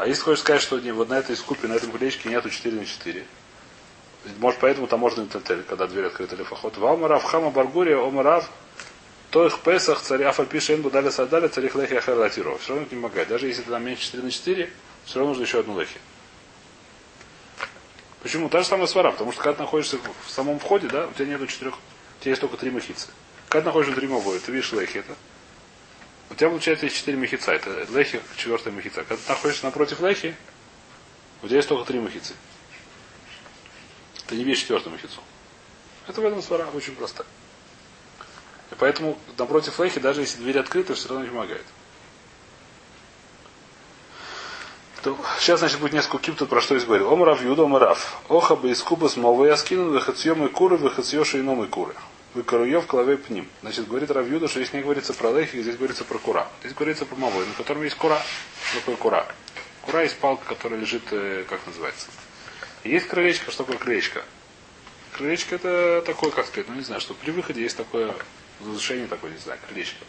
А 0.00 0.06
если 0.06 0.22
хочешь 0.22 0.40
сказать, 0.40 0.62
что 0.62 0.80
не, 0.80 0.92
вот 0.92 1.10
на 1.10 1.18
этой 1.18 1.36
скупе, 1.36 1.68
на 1.68 1.74
этом 1.74 1.92
колечке 1.92 2.30
нету 2.30 2.48
4 2.48 2.74
на 2.74 2.86
4. 2.86 3.22
Может, 4.38 4.58
поэтому 4.58 4.86
там 4.86 4.98
можно 4.98 5.20
интель, 5.20 5.62
когда 5.62 5.86
дверь 5.86 6.06
открыта 6.06 6.36
лефахот. 6.36 6.78
Валмарав 6.78 7.22
хама 7.22 7.50
баргурия 7.50 7.98
омарав 7.98 8.50
то 9.30 9.46
их 9.46 9.60
Песах 9.60 10.00
царя 10.00 10.32
Фальпишен 10.32 10.80
Будали 10.80 11.10
Садали 11.10 11.48
царих 11.48 11.74
лехи 11.74 11.92
Ахер 11.92 12.16
Латиро. 12.16 12.56
Все 12.56 12.70
равно 12.70 12.88
не 12.90 12.96
помогает. 12.96 13.28
Даже 13.28 13.46
если 13.46 13.60
там 13.60 13.84
меньше 13.84 14.04
4 14.04 14.22
на 14.22 14.30
4, 14.30 14.72
все 15.04 15.18
равно 15.18 15.28
нужно 15.32 15.42
еще 15.42 15.60
одну 15.60 15.78
лехи. 15.78 15.98
Почему? 18.22 18.48
Та 18.48 18.60
же 18.60 18.68
самая 18.68 18.86
свара, 18.86 19.10
потому 19.12 19.32
что 19.32 19.42
когда 19.42 19.56
ты 19.56 19.62
находишься 19.64 19.98
в 19.98 20.30
самом 20.30 20.58
входе, 20.60 20.88
да, 20.88 21.08
у 21.08 21.12
тебя 21.12 21.26
нету 21.26 21.46
четырех, 21.46 21.74
у 21.74 22.22
тебя 22.22 22.30
есть 22.30 22.40
только 22.40 22.56
три 22.56 22.70
махицы. 22.70 23.08
Когда 23.50 23.60
ты 23.60 23.66
находишься 23.66 23.92
внутри 23.92 24.08
мовой, 24.08 24.38
ты 24.38 24.50
видишь 24.50 24.72
лехи 24.72 24.98
это. 24.98 25.14
У 26.30 26.34
тебя 26.34 26.48
получается 26.48 26.86
есть 26.86 26.96
четыре 26.96 27.18
махица, 27.18 27.52
это 27.52 27.86
лехи, 27.92 28.20
четвертая 28.36 28.72
махица. 28.72 29.04
Когда 29.04 29.16
ты 29.16 29.28
находишься 29.28 29.64
напротив 29.64 30.00
лехи, 30.00 30.36
у 31.42 31.46
тебя 31.46 31.56
есть 31.56 31.68
только 31.68 31.84
три 31.86 31.98
махицы. 31.98 32.34
Ты 34.26 34.36
не 34.36 34.44
видишь 34.44 34.60
четвертую 34.60 34.92
махицу. 34.92 35.20
Это 36.06 36.20
в 36.20 36.24
этом 36.24 36.40
свара 36.40 36.66
очень 36.72 36.94
простая. 36.94 37.26
И 38.70 38.74
поэтому 38.76 39.18
напротив 39.36 39.78
лейхи, 39.80 39.98
даже 39.98 40.20
если 40.20 40.38
дверь 40.38 40.60
открыта, 40.60 40.94
все 40.94 41.08
равно 41.08 41.24
не 41.24 41.30
помогает. 41.30 41.64
То, 45.02 45.18
сейчас, 45.38 45.60
значит, 45.60 45.80
будет 45.80 45.94
несколько 45.94 46.18
кип 46.18 46.36
тут 46.36 46.48
про 46.50 46.60
что 46.60 46.74
я 46.74 46.80
говорил. 46.80 47.10
Омрав 47.10 47.42
юда 47.42 47.64
омрав. 47.64 48.22
Оха 48.28 48.54
бы 48.54 48.70
из 48.70 48.82
куба 48.82 49.08
с 49.08 49.16
мовы 49.16 49.48
яскину, 49.48 49.90
выхацьем 49.90 50.44
и 50.46 50.48
куры, 50.48 50.76
выхацьеши 50.76 51.38
и 51.38 51.42
номы 51.42 51.66
куры. 51.66 51.94
Выкоруев 52.34 52.86
клаве 52.86 53.16
пним. 53.16 53.48
Значит, 53.62 53.88
говорит 53.88 54.10
Рав 54.10 54.28
Юда, 54.28 54.46
что 54.46 54.60
здесь 54.60 54.72
не 54.72 54.82
говорится 54.82 55.12
про 55.14 55.30
лейхи, 55.30 55.60
здесь 55.60 55.76
говорится 55.76 56.04
про 56.04 56.18
кура. 56.18 56.48
Здесь 56.60 56.74
говорится 56.74 57.04
про 57.04 57.16
мовой, 57.16 57.44
на 57.44 57.54
котором 57.54 57.82
есть 57.82 57.96
кура. 57.96 58.22
Что 58.70 58.78
такое 58.80 58.96
кура? 58.96 59.26
Кура 59.82 60.02
есть 60.04 60.16
палка, 60.18 60.44
которая 60.46 60.78
лежит, 60.78 61.02
э, 61.10 61.44
как 61.48 61.66
называется. 61.66 62.06
Есть 62.84 63.08
крылечко, 63.08 63.50
что 63.50 63.64
такое 63.64 63.78
крылечко? 63.78 64.24
Крылечко 65.12 65.56
это 65.56 66.02
такое, 66.06 66.30
как 66.30 66.46
сказать, 66.46 66.68
ну 66.68 66.76
не 66.76 66.82
знаю, 66.82 67.00
что 67.00 67.14
при 67.14 67.32
выходе 67.32 67.62
есть 67.62 67.76
такое 67.76 68.14
разрешение 68.60 69.08
такое, 69.08 69.32
не 69.32 69.38
знаю, 69.38 69.58
крылечко. 69.66 70.04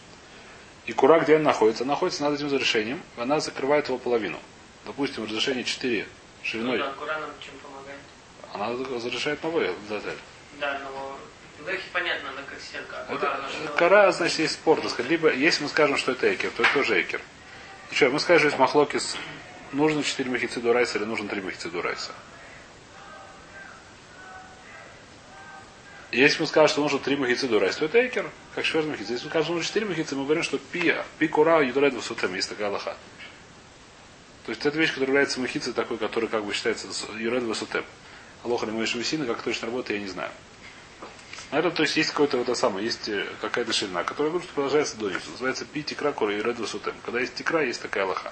И 0.85 0.93
кура, 0.93 1.19
где 1.19 1.35
она 1.35 1.45
находится? 1.45 1.83
Она 1.83 1.93
находится 1.93 2.23
над 2.23 2.35
этим 2.35 2.45
разрешением, 2.45 3.01
она 3.17 3.39
закрывает 3.39 3.87
его 3.87 3.97
половину. 3.97 4.39
Допустим, 4.85 5.23
разрешение 5.25 5.63
4 5.63 6.07
Шириной. 6.43 6.77
Ну, 6.77 6.83
да, 6.83 6.91
Кура 6.93 7.19
нам 7.19 7.29
чем 7.39 7.53
помогает? 7.59 7.99
Она 8.53 8.95
разрешает 8.95 9.43
в 9.43 9.89
Датель. 9.89 10.17
Да, 10.59 10.79
но 10.83 11.17
Лехи 11.67 11.89
понятно, 11.93 12.29
она 12.29 12.41
как 12.43 12.59
стенка. 12.59 13.05
А 13.07 13.13
Это, 13.75 14.11
значит, 14.11 14.39
есть 14.39 14.53
спор. 14.53 14.81
так 14.81 14.91
сказать. 14.91 15.11
Либо, 15.11 15.31
если 15.31 15.63
мы 15.63 15.69
скажем, 15.69 15.97
что 15.97 16.11
это 16.13 16.33
экер, 16.33 16.51
то 16.51 16.63
это 16.63 16.73
тоже 16.73 17.01
экер. 17.01 17.21
И 17.91 17.95
что, 17.95 18.09
мы 18.09 18.19
скажем, 18.19 18.49
что 18.49 18.59
махлокис, 18.59 19.17
нужно 19.71 20.03
4 20.03 20.29
махицы 20.29 20.59
дурайса 20.59 20.97
или 20.97 21.05
нужно 21.05 21.27
3 21.27 21.41
махицы 21.41 21.69
дурайса. 21.69 22.11
Если 26.11 26.41
мы 26.41 26.47
скажем, 26.47 26.67
что 26.67 26.81
нужно 26.81 26.99
3 26.99 27.15
махицы 27.15 27.47
дурайса, 27.47 27.79
то 27.79 27.85
это 27.85 28.05
экер, 28.05 28.29
как 28.55 28.65
швер 28.65 28.83
махицы. 28.83 29.13
Если 29.13 29.25
мы 29.25 29.29
скажем, 29.29 29.45
что 29.45 29.53
нужно 29.53 29.67
4 29.67 29.85
махицы, 29.85 30.15
мы 30.15 30.23
говорим, 30.25 30.43
что 30.43 30.57
пи, 30.57 30.95
пи 31.19 31.27
кура 31.27 31.61
юдурайд 31.61 31.93
высотем, 31.93 32.33
есть 32.33 32.49
такая 32.49 32.69
лоха. 32.69 32.97
То 34.45 34.49
есть 34.49 34.65
это 34.65 34.77
вещь, 34.77 34.89
которая 34.89 35.09
является 35.09 35.39
махицей 35.39 35.71
такой, 35.71 35.97
который 35.97 36.27
как 36.27 36.43
бы 36.43 36.53
считается 36.53 36.87
юред 37.17 37.43
высотем. 37.43 37.85
Алоха 38.43 38.65
ли 38.65 38.71
моешь 38.71 38.95
висина, 38.95 39.25
как 39.25 39.41
точно 39.43 39.67
работает, 39.67 39.99
я 39.99 40.05
не 40.05 40.11
знаю. 40.11 40.31
Наверное, 41.51 41.75
то 41.75 41.83
есть 41.83 41.97
есть 41.97 42.11
какой-то 42.11 42.37
вот 42.37 42.47
это 42.47 42.55
самое, 42.55 42.85
есть 42.85 43.09
э, 43.09 43.27
какая-то 43.41 43.73
ширина, 43.73 44.03
которая 44.03 44.31
говорит, 44.31 44.47
что 44.47 44.55
продолжается 44.55 44.97
до 44.97 45.09
низу. 45.09 45.31
Называется 45.31 45.65
пи 45.65 45.83
тикра 45.83 46.13
кора 46.13 46.33
и 46.33 46.41
ред 46.41 46.57
высотем. 46.57 46.93
Когда 47.03 47.19
есть 47.19 47.35
тикра, 47.35 47.61
есть 47.63 47.81
такая 47.81 48.05
лоха. 48.05 48.31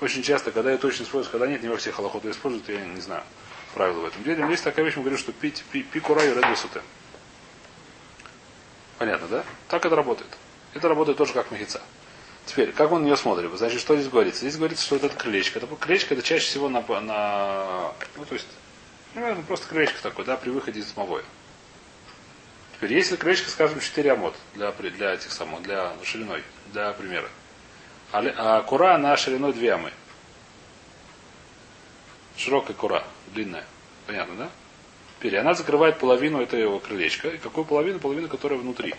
Очень 0.00 0.22
часто, 0.22 0.50
когда 0.50 0.72
я 0.72 0.78
точно 0.78 1.04
использую, 1.04 1.30
когда 1.30 1.46
нет, 1.46 1.62
не 1.62 1.68
во 1.68 1.76
всех 1.76 1.98
аллахот 1.98 2.24
используют, 2.24 2.68
я 2.68 2.84
не 2.84 3.00
знаю 3.00 3.22
правила 3.74 4.00
в 4.00 4.04
этом 4.06 4.24
деле. 4.24 4.44
Но 4.44 4.50
есть 4.50 4.64
такая 4.64 4.84
вещь, 4.84 4.96
мы 4.96 5.02
говорим, 5.02 5.18
что 5.18 5.32
пи, 5.32 5.54
пи, 5.70 5.82
пи 5.82 6.00
кура 6.00 6.24
и 6.24 6.34
ред 6.34 6.44
высотем. 6.44 6.82
Понятно, 8.98 9.28
да? 9.28 9.44
Так 9.68 9.86
это 9.86 9.94
работает. 9.94 10.30
Это 10.74 10.88
работает 10.88 11.18
тоже 11.18 11.32
как 11.32 11.50
махица. 11.52 11.80
Теперь, 12.46 12.72
как 12.72 12.90
мы 12.90 12.98
на 12.98 13.04
нее 13.04 13.16
смотрим? 13.16 13.56
Значит, 13.56 13.80
что 13.80 13.94
здесь 13.94 14.08
говорится? 14.08 14.40
Здесь 14.40 14.56
говорится, 14.56 14.84
что 14.84 14.96
это 14.96 15.08
крылечко. 15.08 15.58
Это 15.58 15.68
крылечко 15.68 16.14
это 16.14 16.22
чаще 16.22 16.46
всего 16.46 16.68
на, 16.68 16.80
на 17.00 17.92
ну, 18.16 18.24
то 18.24 18.34
есть, 18.34 18.48
ну, 19.14 19.42
просто 19.46 19.68
крылечко 19.68 20.02
такое, 20.02 20.26
да, 20.26 20.36
при 20.36 20.50
выходе 20.50 20.80
из 20.80 20.96
мовой. 20.96 21.22
Теперь, 22.80 22.94
если 22.96 23.16
крылечко, 23.16 23.50
скажем, 23.50 23.78
4 23.78 24.12
амод 24.12 24.34
для, 24.54 24.72
для 24.72 25.12
этих 25.12 25.32
самых, 25.32 25.60
для 25.60 25.92
шириной, 26.02 26.42
для 26.72 26.90
примера. 26.94 27.28
А, 28.10 28.22
а 28.38 28.62
кура 28.62 28.96
на 28.96 29.14
шириной 29.18 29.52
2 29.52 29.74
амы. 29.74 29.92
Широкая 32.38 32.74
кура, 32.74 33.04
длинная. 33.34 33.66
Понятно, 34.06 34.34
да? 34.34 34.50
Теперь 35.18 35.36
она 35.36 35.52
закрывает 35.52 35.98
половину 35.98 36.40
этого 36.40 36.78
крылечка. 36.78 37.28
И 37.28 37.36
какую 37.36 37.66
половину? 37.66 37.98
Половину, 37.98 38.28
которая 38.28 38.58
внутри. 38.58 38.94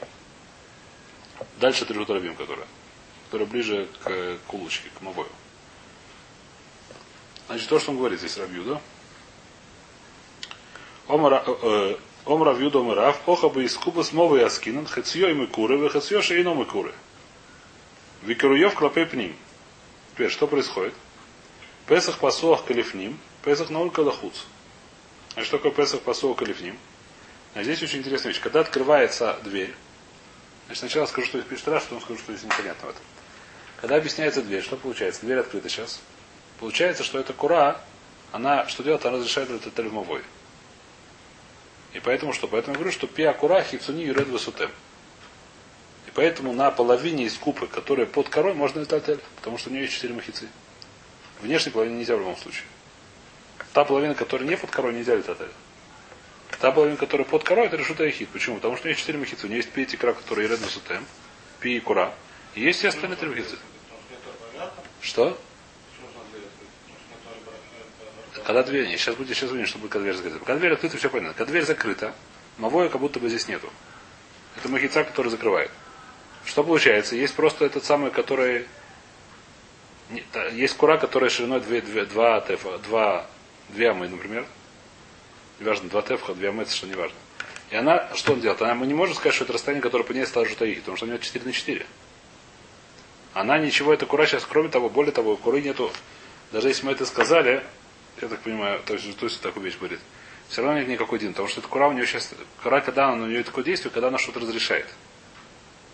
Дальше 1.60 1.84
три 1.86 1.98
рабим, 1.98 2.36
которая. 2.36 2.68
Которая 3.26 3.48
ближе 3.48 3.88
к, 4.04 4.38
к 4.46 4.54
улочке, 4.54 4.90
к 4.96 5.02
мобою. 5.02 5.30
Значит, 7.48 7.68
то, 7.68 7.80
что 7.80 7.90
он 7.90 7.98
говорит 7.98 8.20
здесь, 8.20 8.38
Рабью, 8.38 8.64
да? 8.64 8.82
Омара, 11.08 11.44
э, 11.48 11.96
Омра 12.26 12.54
вью 12.54 12.70
дома 12.70 12.94
рав, 12.94 13.20
оха 13.28 13.50
бы 13.50 13.64
из 13.64 13.76
куба 13.76 14.04
с 14.04 14.12
мовой 14.12 14.46
аскинан, 14.46 14.86
хацьё 14.86 15.30
и 15.30 15.34
мыкуры, 15.34 15.78
вы 15.78 15.90
хацьё 15.90 16.22
шейно 16.22 16.54
мыкуры. 16.54 16.94
Викеруев 18.22 18.76
клопей 18.76 19.08
пним. 19.08 19.36
Теперь, 20.14 20.30
что 20.30 20.46
происходит? 20.46 20.94
Песах 21.88 22.20
пасуах 22.20 22.64
калифним, 22.64 23.20
Песах 23.44 23.72
науль 23.72 23.90
калахуц. 23.90 24.36
А 25.36 25.44
что 25.44 25.58
такое 25.58 25.72
Песах 25.72 26.02
пасуах 26.02 26.38
калифним? 26.38 26.78
А 27.56 27.64
здесь 27.64 27.82
очень 27.82 28.00
интересная 28.00 28.32
вещь. 28.32 28.42
Когда 28.42 28.60
открывается 28.60 29.40
дверь, 29.44 29.74
значит, 30.68 30.80
сначала 30.80 31.08
скажу, 31.08 31.28
что 31.28 31.40
здесь 31.40 31.50
пишет 31.50 31.68
Раш, 31.70 31.84
потом 31.84 32.02
скажу, 32.02 32.20
что 32.20 32.34
здесь 32.34 32.46
непонятно 32.46 32.88
в 32.88 32.90
этом. 32.92 33.04
Когда 33.82 33.96
объясняется 33.96 34.44
дверь, 34.44 34.62
что 34.62 34.78
получается? 34.78 35.22
Дверь 35.22 35.40
открыта 35.40 35.68
сейчас. 35.68 36.00
Получается, 36.60 37.04
что 37.04 37.18
эта 37.18 37.34
кура, 37.34 37.82
она 38.32 38.68
что 38.68 38.84
делает? 38.84 39.04
Она 39.06 39.18
разрешает 39.18 39.50
этот 39.50 39.74
тельмовой. 39.74 40.22
И 41.94 42.00
поэтому 42.00 42.34
что? 42.34 42.48
Поэтому 42.48 42.74
я 42.74 42.80
говорю, 42.80 42.92
что 42.92 43.08
пи 43.08 43.24
акура 43.24 43.64
хицуни 43.64 44.04
юред 44.04 44.28
высотем. 44.28 44.72
И 46.08 46.12
поэтому 46.14 46.54
на 46.54 46.72
половине 46.72 47.26
из 47.26 47.36
купы, 47.38 47.68
которая 47.68 48.06
под 48.06 48.30
корой, 48.30 48.54
можно 48.54 48.80
летать 48.80 49.10
эль, 49.10 49.20
потому 49.36 49.58
что 49.58 49.70
у 49.70 49.74
нее 49.74 49.84
есть 49.84 49.96
четыре 49.96 50.14
махицы. 50.14 50.48
Внешней 51.42 51.72
половине 51.72 51.98
нельзя 51.98 52.16
в 52.16 52.20
любом 52.20 52.38
случае. 52.38 52.66
Та 53.74 53.86
половина, 53.86 54.16
которая 54.16 54.48
не 54.48 54.58
под 54.58 54.70
корой, 54.72 54.94
нельзя 54.94 55.16
летать 55.16 55.40
эль. 55.40 55.52
Та 56.60 56.72
половина, 56.72 56.98
которая 56.98 57.28
под 57.28 57.44
корой, 57.44 57.68
это 57.68 57.78
решута 57.78 58.10
хит. 58.10 58.30
Почему? 58.30 58.58
Потому 58.58 58.76
что 58.76 58.84
у 58.84 58.88
нее 58.88 58.94
есть 58.94 59.02
четыре 59.02 59.18
махицы. 59.18 59.46
У 59.46 59.50
нее 59.50 59.58
есть 59.58 59.72
пи 59.72 59.86
кра, 59.86 60.14
которые 60.14 60.48
юред 60.48 60.60
высотем, 60.60 61.06
пи 61.60 61.78
и 61.78 61.80
кура. 61.80 62.14
И 62.56 62.62
есть 62.62 62.80
все 62.80 62.90
остальные 62.90 63.18
три 63.18 63.30
махицы. 63.30 63.58
Что? 65.02 65.38
Когда 68.46 68.64
дверь, 68.64 68.88
не, 68.88 68.98
сейчас 68.98 69.16
будет, 69.16 69.36
сейчас 69.36 69.52
увидим, 69.52 69.68
что 69.68 69.78
будет, 69.78 69.92
когда 69.92 70.04
дверь 70.04 70.16
закрыта. 70.16 70.40
Когда 70.40 70.60
дверь 70.60 70.74
открыта, 70.74 70.98
все 70.98 71.10
понятно. 71.10 71.34
Когда 71.34 71.52
дверь 71.52 71.66
закрыта, 71.66 72.14
мовое 72.58 72.90
как 72.90 73.02
будто 73.02 73.20
бы 73.20 73.30
здесь 73.30 73.48
нету. 73.48 73.70
Это 74.58 74.70
махица, 74.70 75.04
который 75.04 75.30
закрывает. 75.30 75.72
Что 76.46 76.64
получается? 76.64 77.16
Есть 77.16 77.36
просто 77.36 77.66
этот 77.66 77.86
самый, 77.86 78.12
который... 78.12 78.66
Есть 80.54 80.76
кура, 80.76 80.98
которая 80.98 81.30
шириной 81.30 81.62
2, 81.62 81.82
2, 81.82 82.06
2 82.06 82.42
тефа, 82.42 82.78
2, 82.80 83.26
2 83.70 83.90
амы, 83.90 84.10
например. 84.10 84.46
Неважно, 85.60 85.90
2 85.90 86.02
тефха, 86.02 86.34
2 86.34 86.50
амы, 86.50 86.64
это 86.64 86.74
что 86.74 86.88
не 86.88 86.96
важно. 86.96 87.16
И 87.70 87.76
она, 87.76 88.10
что 88.16 88.34
он 88.34 88.42
делает? 88.42 88.62
Она, 88.62 88.76
мы 88.76 88.88
не 88.88 88.94
можем 88.94 89.16
сказать, 89.16 89.34
что 89.34 89.46
это 89.46 89.54
расстояние, 89.54 89.82
которое 89.82 90.04
по 90.04 90.12
ней 90.12 90.26
стало 90.26 90.46
жутаихи, 90.46 90.82
потому 90.82 90.98
что 90.98 91.06
у 91.06 91.10
нее 91.10 91.20
4 91.20 91.46
на 91.46 91.54
4. 91.54 91.86
Она 93.34 93.58
ничего, 93.58 93.94
эта 93.94 94.06
кура 94.06 94.26
сейчас, 94.26 94.46
кроме 94.46 94.68
того, 94.68 94.90
более 94.90 95.14
того, 95.14 95.38
куры 95.38 95.62
нету. 95.62 95.90
Даже 96.52 96.68
если 96.68 96.86
мы 96.86 96.92
это 96.92 97.06
сказали, 97.06 97.64
я 98.20 98.28
так 98.28 98.40
понимаю, 98.42 98.82
то 98.86 98.94
есть, 98.94 99.18
то 99.18 99.26
есть 99.26 99.42
такую 99.42 99.66
вещь 99.66 99.78
говорит. 99.78 100.00
Все 100.50 100.62
равно 100.62 100.80
нет 100.80 100.90
никакой 100.90 101.20
дин, 101.20 101.32
потому 101.32 101.48
что 101.48 101.62
эта 101.62 101.70
кура 101.70 101.88
у 101.88 101.94
нее 101.94 102.06
сейчас, 102.06 102.34
кура, 102.62 102.82
когда 102.82 103.10
она, 103.10 103.24
у 103.24 103.28
нее 103.28 103.44
такое 103.44 103.64
действие, 103.64 103.92
когда 103.92 104.10
она 104.10 104.18
что-то 104.18 104.42
разрешает. 104.42 104.88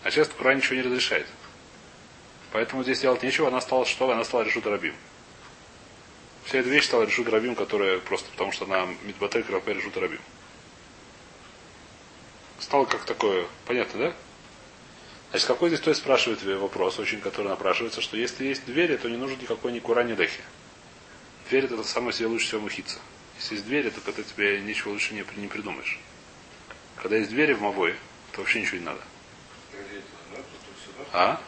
А 0.03 0.09
сейчас 0.09 0.29
кура 0.29 0.55
ничего 0.55 0.75
не 0.75 0.81
разрешает. 0.81 1.27
Поэтому 2.51 2.83
здесь 2.83 3.01
делать 3.01 3.21
нечего, 3.23 3.49
она 3.49 3.61
стала 3.61 3.85
что? 3.85 4.09
Она 4.09 4.23
стала 4.23 4.43
решут 4.43 4.65
рабим. 4.65 4.95
Вся 6.45 6.59
эта 6.59 6.69
вещь 6.69 6.85
стала 6.85 7.03
решут 7.03 7.27
рабим, 7.29 7.55
которая 7.55 7.99
просто 7.99 8.31
потому 8.31 8.51
что 8.51 8.65
она 8.65 8.87
мидбатель 9.03 9.43
крапе 9.43 9.73
решут 9.73 9.97
рабим. 9.97 10.21
Стало 12.59 12.85
как 12.85 13.03
такое, 13.05 13.45
понятно, 13.65 13.99
да? 13.99 14.13
Значит, 15.29 15.47
какой 15.47 15.69
здесь 15.69 15.81
то 15.81 15.89
есть 15.89 16.01
спрашивает 16.01 16.41
вопрос, 16.59 16.99
очень 16.99 17.19
который 17.19 17.47
напрашивается, 17.47 18.01
что 18.01 18.15
если 18.15 18.45
есть 18.45 18.65
двери, 18.65 18.95
то 18.95 19.09
не 19.09 19.17
нужно 19.17 19.35
никакой 19.39 19.73
ни 19.73 19.79
кура, 19.79 20.03
ни 20.03 20.15
дехи. 20.15 20.41
Дверь 21.49 21.65
это 21.65 21.81
самое 21.83 22.11
себе 22.11 22.27
лучше 22.27 22.47
всего 22.47 22.61
мухиться. 22.61 22.99
Если 23.37 23.55
есть 23.55 23.65
двери, 23.65 23.89
то 23.89 24.01
когда 24.01 24.21
тебе 24.21 24.59
ничего 24.59 24.91
лучше 24.91 25.13
не, 25.13 25.23
не 25.37 25.47
придумаешь. 25.47 25.99
Когда 26.97 27.15
есть 27.15 27.29
двери 27.29 27.53
в 27.53 27.61
Мавое, 27.61 27.95
то 28.33 28.39
вообще 28.39 28.61
ничего 28.61 28.79
не 28.79 28.83
надо. 28.83 29.01
А? 31.13 31.41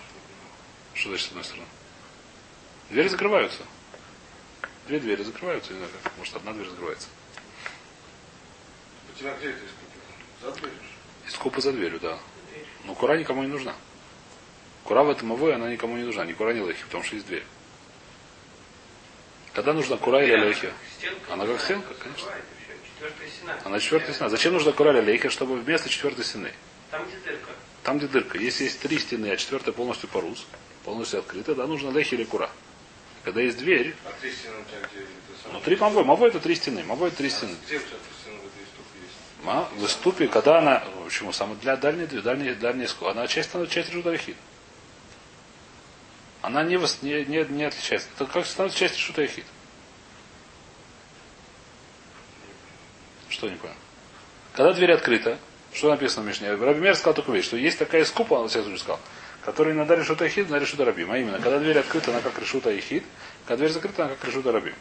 Что 0.94 1.10
значит 1.10 1.26
с 1.26 1.30
одной 1.30 1.44
стороны? 1.44 1.66
Двери 2.90 3.08
закрываются. 3.10 3.64
Две 4.88 5.00
двери 5.00 5.24
закрываются, 5.24 5.74
не 5.74 5.80
знаю 5.80 5.92
как. 6.02 6.18
Может, 6.18 6.36
одна 6.36 6.54
дверь 6.54 6.70
закрывается. 6.70 7.08
У 9.14 9.20
тебя 9.20 9.36
где 9.36 9.50
это 9.50 9.60
из 9.60 10.42
За 10.42 10.52
дверью? 10.54 10.78
Из 11.28 11.64
за 11.64 11.72
дверью, 11.74 12.00
да. 12.00 12.20
Но 12.86 12.96
кура 12.96 13.18
никому 13.18 13.44
не 13.44 13.50
нужна. 13.50 13.76
Кура 14.86 15.04
в 15.04 15.10
этом 15.10 15.28
Мавое, 15.28 15.56
она 15.56 15.70
никому 15.70 15.98
не 15.98 16.04
нужна. 16.04 16.26
Ни 16.26 16.34
кура, 16.34 16.54
ни 16.54 16.66
лехи, 16.66 16.84
потому 16.86 17.04
что 17.04 17.16
есть 17.16 17.28
дверь. 17.28 17.44
Когда 19.60 19.74
нужна 19.74 19.98
кура 19.98 20.24
или 20.24 20.38
лейхи? 20.38 20.72
Она 21.30 21.46
как 21.46 21.60
стенка, 21.60 21.94
конечно. 21.96 22.32
Она 23.66 23.78
четвертая 23.82 24.14
стена. 24.14 24.30
Зачем 24.30 24.54
нужна 24.54 24.72
кура 24.72 24.94
или 24.98 25.02
лейхи, 25.02 25.28
чтобы 25.28 25.58
вместо 25.58 25.90
четвертой 25.90 26.24
стены? 26.24 26.54
Там 26.90 27.06
где 27.06 27.18
дырка. 27.18 27.50
Там, 27.84 27.98
где 27.98 28.08
дырка. 28.08 28.38
Если 28.38 28.64
есть 28.64 28.80
три 28.80 28.98
стены, 29.00 29.30
а 29.30 29.36
четвертая 29.36 29.74
полностью 29.74 30.08
порус, 30.08 30.48
полностью 30.86 31.20
открыта, 31.20 31.56
да, 31.56 31.68
нужно 31.68 31.90
лейхи 31.90 32.14
или 32.14 32.24
кура. 32.24 32.50
Когда 33.26 33.42
есть 33.42 33.58
дверь, 33.58 33.94
А 34.06 34.14
три 34.22 34.32
стены 34.32 34.56
у 34.62 34.64
тебя 34.64 34.80
где? 34.94 35.06
Ну 35.52 35.60
три 35.60 35.76
мавой. 35.76 36.06
Мавой 36.06 36.30
это 36.30 36.40
три 36.40 36.56
стены. 36.56 36.86
Мавой 36.86 37.10
это 37.10 37.18
три 37.18 37.30
стены. 37.30 37.58
Где 37.66 37.80
у 37.80 37.82
тебя 37.82 37.90
три 37.90 38.16
стены 38.22 38.38
в 38.38 38.46
этой 38.46 38.66
ступе 38.66 39.00
есть? 39.04 39.44
Ма, 39.44 39.68
в 39.76 39.88
ступе, 39.90 40.28
когда 40.30 40.60
она, 40.60 40.86
почему, 41.04 41.34
самая 41.34 41.58
для 41.58 41.76
дальней, 41.76 42.06
дальней, 42.06 42.56
дальней, 42.56 42.88
она 43.02 43.28
часть, 43.28 43.54
она 43.54 43.68
часть 43.68 43.94
Рудахид. 43.94 44.38
Она 46.42 46.64
не, 46.64 46.78
не, 47.02 47.46
не, 47.46 47.64
отличается. 47.64 48.08
Это 48.16 48.26
как 48.26 48.46
становится 48.46 48.80
часть 48.80 48.98
Шутайхид. 48.98 49.46
Что 53.28 53.50
не 53.50 53.56
понял? 53.58 53.74
Когда 54.54 54.74
дверь 54.74 54.94
открыта, 54.94 55.38
что 55.74 55.90
написано 55.90 56.24
в 56.24 56.28
Мишне? 56.28 56.54
Рабимер 56.54 56.96
сказал 56.96 57.14
такую 57.14 57.36
вещь, 57.36 57.46
что 57.46 57.58
есть 57.58 57.78
такая 57.78 58.04
скупа, 58.06 58.34
он 58.36 58.50
сейчас 58.50 58.66
уже 58.66 58.80
сказал, 58.80 59.00
которая 59.44 59.74
иногда 59.74 59.96
решута 59.96 60.28
Ихид, 60.28 60.48
иногда 60.48 60.60
решута 60.60 60.86
Рабим. 60.86 61.12
А 61.12 61.18
именно, 61.18 61.40
когда 61.40 61.60
дверь 61.60 61.80
открыта, 61.80 62.12
она 62.12 62.22
как 62.22 62.40
решута 62.40 62.78
Ихид, 62.78 63.04
когда 63.46 63.58
дверь 63.58 63.72
закрыта, 63.72 64.06
она 64.06 64.16
как 64.16 64.26
решута 64.26 64.52
Рабим. 64.52 64.76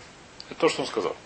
Это 0.48 0.60
то, 0.60 0.68
что 0.68 0.82
он 0.82 0.88
сказал. 0.88 1.16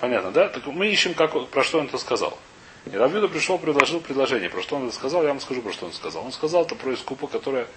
Понятно, 0.00 0.32
да? 0.32 0.48
Так 0.48 0.66
мы 0.66 0.88
ищем, 0.88 1.14
как, 1.14 1.48
про 1.48 1.62
что 1.62 1.78
он 1.78 1.86
это 1.86 1.98
сказал. 1.98 2.38
И 2.86 2.96
Равьюда 2.96 3.28
пришел, 3.28 3.58
предложил 3.58 4.00
предложение. 4.00 4.50
Про 4.50 4.62
что 4.62 4.76
он 4.76 4.86
это 4.86 4.94
сказал, 4.94 5.22
я 5.22 5.28
вам 5.28 5.40
скажу, 5.40 5.62
про 5.62 5.72
что 5.72 5.86
он 5.86 5.92
сказал. 5.92 6.24
Он 6.24 6.32
сказал 6.32 6.64
это 6.64 6.74
про 6.74 6.92
искупу, 6.92 7.28
которая 7.28 7.68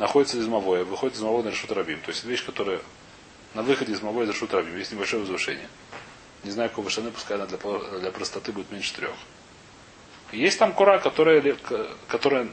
находится 0.00 0.38
из 0.38 0.46
Мавоя, 0.46 0.82
выходит 0.82 1.16
из 1.16 1.20
Мавоя 1.20 1.44
на 1.44 1.50
Решут 1.50 1.70
Рабим. 1.72 2.00
То 2.00 2.10
есть 2.10 2.24
вещь, 2.24 2.44
которая 2.44 2.80
на 3.54 3.62
выходе 3.62 3.92
из 3.92 4.00
Мавой 4.00 4.26
Решут 4.26 4.52
Рабим. 4.54 4.76
Есть 4.76 4.92
небольшое 4.92 5.20
возвышение. 5.20 5.68
Не 6.42 6.50
знаю, 6.50 6.70
какой 6.70 6.84
вышины, 6.84 7.10
пускай 7.10 7.36
она 7.36 7.46
для, 7.46 7.58
для 7.58 8.10
простоты 8.10 8.50
будет 8.50 8.72
меньше 8.72 8.94
трех. 8.94 9.12
Есть 10.32 10.58
там 10.58 10.72
кура, 10.72 10.98
которая, 10.98 11.54
которая, 12.08 12.48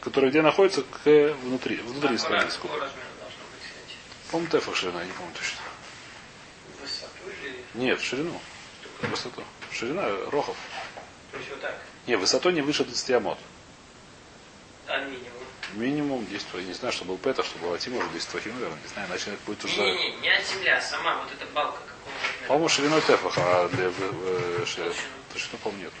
которая 0.00 0.30
где 0.30 0.42
находится 0.42 0.82
к 0.82 1.34
внутри, 1.42 1.76
внутри 1.78 2.10
быть, 2.10 2.20
кстати? 2.20 2.58
По-моему, 4.30 4.74
ширина, 4.74 5.00
я 5.00 5.06
не 5.06 5.12
помню 5.12 5.32
точно. 5.34 5.58
Нет, 7.74 8.00
ширину. 8.00 8.40
Высоту. 9.02 9.42
Ширина 9.72 10.02
э, 10.06 10.28
рохов. 10.30 10.56
То 11.32 11.38
есть 11.38 11.50
вот 11.50 11.60
так. 11.60 11.76
Не, 12.06 12.16
высотой 12.16 12.52
не 12.52 12.60
выше 12.60 12.84
20 12.84 13.10
амот. 13.10 13.38
А 14.88 15.00
минимум? 15.00 15.32
Минимум 15.74 16.26
10 16.26 16.46
твоих. 16.48 16.66
Не 16.66 16.72
знаю, 16.74 16.92
что 16.92 17.04
был 17.04 17.18
пета, 17.18 17.42
что 17.42 17.58
был 17.58 17.72
атим, 17.72 17.94
может 17.94 18.12
10 18.12 18.28
твоих, 18.28 18.46
наверное. 18.46 18.78
Не 18.82 18.88
знаю, 18.88 19.08
иначе 19.08 19.30
это 19.30 19.38
будет 19.46 19.64
уже... 19.64 19.80
Не-не-не, 19.80 20.16
не 20.18 20.28
от 20.28 20.46
земля, 20.46 20.78
а 20.78 20.80
сама 20.80 21.22
вот 21.22 21.32
эта 21.32 21.46
балка 21.52 21.78
какого 21.80 22.14
размера. 22.14 22.48
По-моему, 22.48 22.68
шириной 22.68 23.00
тефах, 23.02 23.34
а 23.38 23.68
для 23.68 23.86
э, 23.86 24.64
точно, 25.32 25.58
по-моему, 25.58 25.84
нет. 25.84 25.92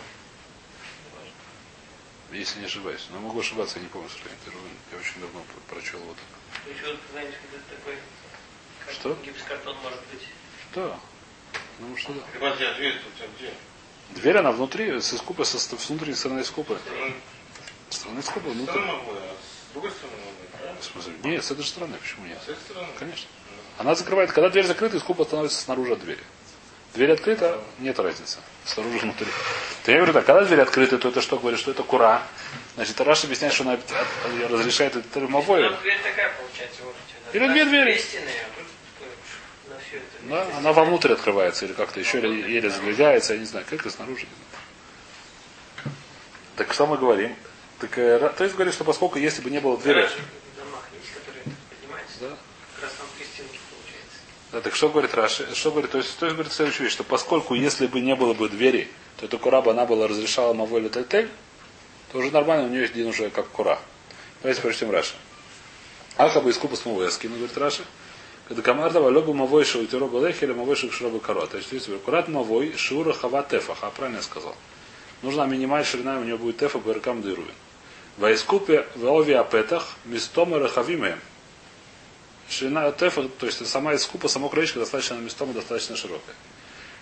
Если 2.32 2.60
не 2.60 2.66
ошибаюсь. 2.66 3.06
Но 3.10 3.20
могу 3.20 3.40
ошибаться, 3.40 3.78
я 3.78 3.82
не 3.82 3.88
помню, 3.88 4.08
что 4.08 4.28
я 4.28 4.98
очень 4.98 5.20
давно 5.20 5.42
прочел 5.68 5.98
вот. 6.00 6.16
То 6.64 6.70
есть 6.70 6.82
вот, 6.82 6.98
знаете, 7.12 7.34
вот 7.50 7.60
это 7.60 7.76
такой... 7.76 7.98
как 8.84 8.94
Что? 8.94 9.18
Гипсокартон 9.24 9.76
может 9.82 10.00
быть. 10.12 10.28
Да. 10.74 10.98
Ну 11.78 11.96
что 11.96 12.12
да. 12.12 12.20
Подожди, 12.34 12.64
а 12.64 12.74
дверь 12.74 12.94
тут 12.98 13.12
у 13.14 13.16
тебя 13.16 13.28
где? 13.38 13.52
Дверь, 14.20 14.38
она 14.38 14.52
внутри, 14.52 15.00
с 15.00 15.12
искупа, 15.12 15.44
со, 15.44 15.58
с 15.58 15.88
внутренней 15.88 16.14
стороны 16.14 16.40
искупа. 16.40 16.78
С 17.90 17.96
стороны 17.96 18.20
искупа, 18.20 18.48
С 18.48 18.52
внутрь. 18.52 18.72
с 18.72 19.72
другой 19.72 19.90
стороны 19.90 20.16
могу, 20.24 20.48
правильно? 20.52 20.80
В 20.80 20.84
смысле? 20.84 21.12
Нет, 21.24 21.44
с 21.44 21.50
этой 21.50 21.62
же 21.62 21.68
стороны, 21.68 21.96
почему 21.98 22.26
нет? 22.26 22.38
С 22.44 22.48
этой 22.48 22.60
стороны? 22.60 22.88
Конечно. 22.98 23.28
Она 23.78 23.94
закрывает, 23.94 24.32
когда 24.32 24.48
дверь 24.48 24.66
закрыта, 24.66 24.96
искупа 24.96 25.24
становится 25.24 25.60
снаружи 25.60 25.92
от 25.92 26.00
двери. 26.00 26.22
Дверь 26.94 27.12
открыта, 27.12 27.60
нет 27.78 27.98
разницы. 27.98 28.38
Снаружи 28.64 28.98
внутри. 28.98 29.26
То 29.84 29.92
я 29.92 29.98
говорю 29.98 30.14
так, 30.14 30.24
когда 30.24 30.44
дверь 30.44 30.62
открыта, 30.62 30.96
то 30.96 31.08
это 31.10 31.20
что 31.20 31.38
говорит, 31.38 31.60
что 31.60 31.70
это 31.70 31.82
кура. 31.82 32.22
Значит, 32.74 32.98
Раш 33.02 33.24
объясняет, 33.24 33.52
что 33.52 33.64
она 33.64 33.78
разрешает 34.48 34.96
это 34.96 35.06
термовое. 35.08 35.70
Ну, 35.70 35.76
дверь 35.82 36.00
такая 36.02 36.32
получается, 36.38 36.82
вот. 36.84 36.94
что-то. 37.08 37.36
Или 37.36 37.48
две 37.48 37.64
двери. 37.66 38.00
Э. 38.14 40.00
Да, 40.22 40.46
она 40.56 40.72
вовнутрь 40.72 41.12
открывается 41.12 41.66
или 41.66 41.72
как-то 41.72 42.00
еще 42.00 42.18
еле, 42.18 42.52
еле 42.52 42.70
задвигается, 42.70 43.34
я 43.34 43.38
не 43.38 43.44
знаю, 43.44 43.64
как 43.68 43.80
это 43.80 43.90
снаружи. 43.90 44.26
Так 46.56 46.72
что 46.72 46.86
мы 46.86 46.96
говорим? 46.96 47.36
Так, 47.80 47.98
э, 47.98 48.32
то 48.36 48.44
есть 48.44 48.56
говорит, 48.56 48.74
что 48.74 48.84
поскольку 48.84 49.18
если 49.18 49.42
бы 49.42 49.50
не 49.50 49.60
было 49.60 49.76
двери, 49.76 50.02
да, 50.02 50.08
получается. 53.70 54.18
Да, 54.52 54.60
так 54.60 54.74
что 54.74 54.88
говорит 54.88 55.14
Раши? 55.14 55.54
Что 55.54 55.70
говорит? 55.70 55.90
То 55.90 55.98
есть, 55.98 56.18
то 56.18 56.26
есть 56.26 56.36
говорит 56.36 56.52
следующую 56.52 56.84
вещь, 56.84 56.94
что 56.94 57.04
поскольку 57.04 57.54
если 57.54 57.86
бы 57.86 58.00
не 58.00 58.16
было 58.16 58.32
бы 58.32 58.48
двери, 58.48 58.88
то 59.18 59.26
эта 59.26 59.36
кура 59.38 59.60
бы 59.60 59.72
она 59.72 59.84
была 59.84 60.08
разрешала 60.08 60.54
Маволю 60.54 60.88
Тельтель, 60.88 61.28
то 62.12 62.18
уже 62.18 62.30
нормально, 62.30 62.64
у 62.64 62.68
нее 62.68 62.82
есть 62.82 62.94
день 62.94 63.08
уже 63.08 63.28
как 63.30 63.48
кура. 63.48 63.78
Давайте 64.42 64.62
прочтем 64.62 64.90
Раши. 64.90 65.14
Аха 66.16 66.40
бы 66.40 66.50
искупа 66.50 66.76
с 66.76 66.86
Мавой 66.86 67.10
скину, 67.12 67.36
говорит 67.36 67.58
Раши. 67.58 67.82
Когда 68.48 68.62
команда 68.62 69.00
лобу 69.00 69.34
мавой 69.34 69.64
шоу 69.64 69.82
и 69.82 69.86
тироба 69.86 70.24
лехи 70.24 70.44
или 70.44 70.52
мавой 70.52 70.76
шоу 70.76 70.92
шроба 70.92 71.18
коро. 71.18 71.46
То 71.46 71.56
есть, 71.56 71.72
если 71.72 71.96
курат 71.96 72.28
мавой 72.28 72.76
шура 72.76 73.12
хава 73.12 73.42
тефах. 73.42 73.78
А 73.82 73.90
правильно 73.90 74.18
я 74.18 74.22
сказал. 74.22 74.54
Нужна 75.22 75.46
минимальная 75.46 75.84
ширина, 75.84 76.18
у 76.20 76.22
нее 76.22 76.36
будет 76.36 76.58
тефа 76.58 76.78
беркам 76.78 77.22
дырувин. 77.22 77.52
В 78.16 78.32
искупе 78.32 78.86
в 78.94 79.04
ови 79.04 79.34
апетах 79.34 79.96
мистома 80.04 80.58
рахавимеем. 80.58 81.20
Ширина 82.48 82.90
тефа, 82.92 83.28
то 83.28 83.46
есть 83.46 83.66
сама 83.66 83.94
искупа, 83.94 84.28
само 84.28 84.48
крылечко 84.48 84.78
достаточно 84.78 85.14
местом 85.14 85.52
достаточно 85.52 85.96
широкая. 85.96 86.34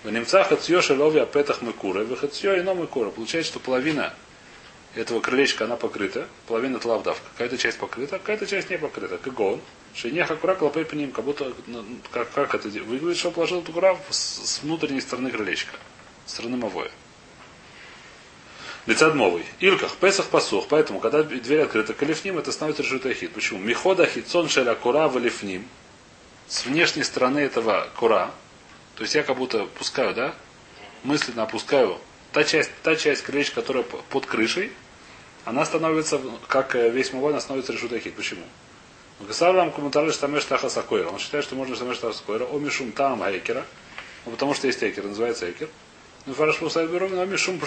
В 0.03 0.11
немцах 0.11 0.49
хацьё 0.49 0.83
шелови 0.83 1.21
апетах 1.21 1.63
мыкура, 1.63 2.05
в 2.05 2.17
хацьё 2.17 2.59
ино 2.61 2.75
мыкура. 2.75 3.11
Получается, 3.11 3.53
что 3.53 3.61
половина 3.61 4.13
этого 4.95 5.21
крылечка, 5.21 5.65
она 5.65 5.77
покрыта, 5.77 6.29
половина 6.47 6.77
это 6.77 6.89
лавдавка. 6.89 7.25
Какая-то 7.33 7.59
часть 7.59 7.79
покрыта, 7.79 8.19
какая-то 8.19 8.47
часть 8.47 8.71
не 8.71 8.79
покрыта. 8.79 9.19
Как 9.19 9.39
он. 9.39 9.61
Шинеха 9.95 10.35
кура 10.35 10.57
клопей 10.57 10.85
по 10.85 10.95
ним, 10.95 11.13
как 11.13 11.25
будто, 11.25 11.53
ну, 11.69 11.85
как, 12.11 12.33
как 12.33 12.55
это 12.57 12.69
выглядит, 12.69 13.17
что 13.17 13.31
положил 13.31 13.61
эту 13.61 13.73
кура 13.73 13.97
с, 14.11 14.17
с 14.17 14.63
внутренней 14.63 15.01
стороны 15.01 15.31
крылечка, 15.31 15.77
с 16.27 16.33
стороны 16.33 16.57
мовоя. 16.57 16.91
Лицад 18.87 19.15
мовый. 19.15 19.45
Илках, 19.61 19.97
Песах 19.97 20.27
пасух. 20.27 20.67
Поэтому, 20.69 21.01
когда 21.01 21.23
дверь 21.23 21.63
открыта 21.63 21.95
калифним, 21.95 22.39
это 22.39 22.53
становится 22.53 22.83
ахид. 23.09 23.33
Почему? 23.33 23.59
Михода 23.59 24.05
хитсон 24.07 24.49
шеля 24.51 24.75
кура 24.75 25.09
валифним. 25.09 25.67
С 26.49 26.67
внешней 26.67 27.03
стороны 27.03 27.39
этого 27.39 27.89
кура. 27.97 28.31
То 28.97 29.03
есть 29.03 29.15
я 29.15 29.23
как 29.23 29.39
будто 29.39 29.65
пускаю, 29.65 30.15
да? 30.15 30.35
Мысленно 31.03 31.45
опускаю. 31.45 31.99
Та 32.33 32.45
часть, 32.45 32.71
та 32.83 32.95
часть 32.97 33.23
крылечка, 33.23 33.57
которая 33.57 33.85
под 33.85 34.27
крышей, 34.27 34.71
она 35.47 35.65
становится, 35.65 36.21
как 36.47 36.77
э, 36.77 36.91
весь 36.91 37.13
она 37.13 37.41
становится 37.41 37.73
решут 37.73 37.93
ахид. 37.93 38.15
Почему? 38.15 38.45
Гасаврам 39.21 39.73
комментарий 39.73 40.13
штамеш 40.13 40.45
таха 40.45 40.69
сакойра. 40.69 41.09
Он 41.09 41.19
считает, 41.19 41.45
что 41.45 41.55
можно 41.55 41.75
штамеш 41.75 41.99
таха 41.99 42.13
сакойра. 42.13 42.45
О 42.45 42.59
мишум 42.59 42.93
там 42.93 43.23
айкера. 43.23 43.65
Ну, 44.27 44.33
потому 44.33 44.53
что 44.53 44.67
есть 44.67 44.83
экер, 44.83 45.05
называется 45.05 45.51
экер. 45.51 45.69
Фараш 46.27 46.59
пусай 46.59 46.87
беру, 46.87 47.09
но 47.09 47.25
мишум, 47.27 47.61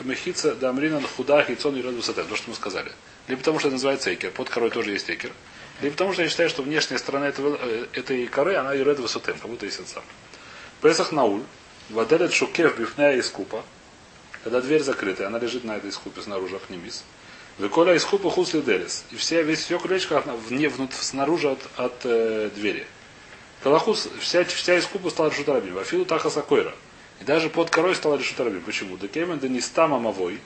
мехица 0.00 0.54
да 0.54 0.68
амрина 0.68 1.00
худа 1.16 1.42
хитсон 1.42 1.76
и 1.76 1.82
раду 1.82 2.02
сатен. 2.02 2.26
То, 2.26 2.36
что 2.36 2.50
мы 2.50 2.56
сказали. 2.56 2.92
Либо 3.28 3.38
потому, 3.38 3.58
что 3.58 3.68
это 3.68 3.76
называется 3.76 4.12
экер. 4.12 4.30
Под 4.30 4.50
корой 4.50 4.70
тоже 4.70 4.90
есть 4.90 5.08
экер. 5.08 5.32
Либо 5.80 5.92
потому, 5.92 6.12
что 6.12 6.22
я 6.22 6.28
считаю, 6.28 6.50
что 6.50 6.62
внешняя 6.62 6.98
сторона 6.98 7.28
этого, 7.28 7.58
э, 7.58 7.86
этой 7.94 8.26
коры, 8.26 8.56
она 8.56 8.74
юред 8.74 8.98
высотем, 8.98 9.38
как 9.38 9.50
будто 9.50 9.64
есть 9.64 9.80
сам. 9.88 10.04
Песах 10.82 11.12
науль. 11.12 11.42
Ваделет 11.88 12.32
шукев 12.32 12.78
бифная 12.78 13.18
искупа. 13.18 13.64
Когда 14.42 14.60
дверь 14.60 14.82
закрыта, 14.82 15.26
она 15.26 15.38
лежит 15.38 15.64
на 15.64 15.76
этой 15.76 15.88
искупе 15.88 16.20
снаружи, 16.20 16.56
ахнимис. 16.56 17.04
Веколя 17.58 17.96
искупа 17.96 18.30
хусли 18.30 18.60
делис. 18.60 19.04
И 19.12 19.16
вся, 19.16 19.40
весь 19.40 19.60
все 19.60 19.78
крылечко 19.78 20.22
вне, 20.48 20.68
внут, 20.68 20.92
снаружи 20.92 21.50
от, 21.50 21.60
от 21.76 22.00
э, 22.04 22.50
двери. 22.54 22.86
Калахус, 23.62 24.08
вся, 24.20 24.44
вся 24.44 24.78
искупа 24.78 25.08
стала 25.08 25.30
решутарабим. 25.30 25.78
Афилу 25.78 26.04
таха 26.04 26.28
сакойра. 26.28 26.74
И 27.20 27.24
даже 27.24 27.50
под 27.50 27.70
корой 27.70 27.94
стала 27.94 28.16
решутарабим. 28.16 28.62
Почему? 28.62 28.96
Да 28.96 29.08
кемен 29.08 29.38
да 29.38 29.48
не 29.48 29.60
стама 29.60 29.98
мавой. 29.98 30.40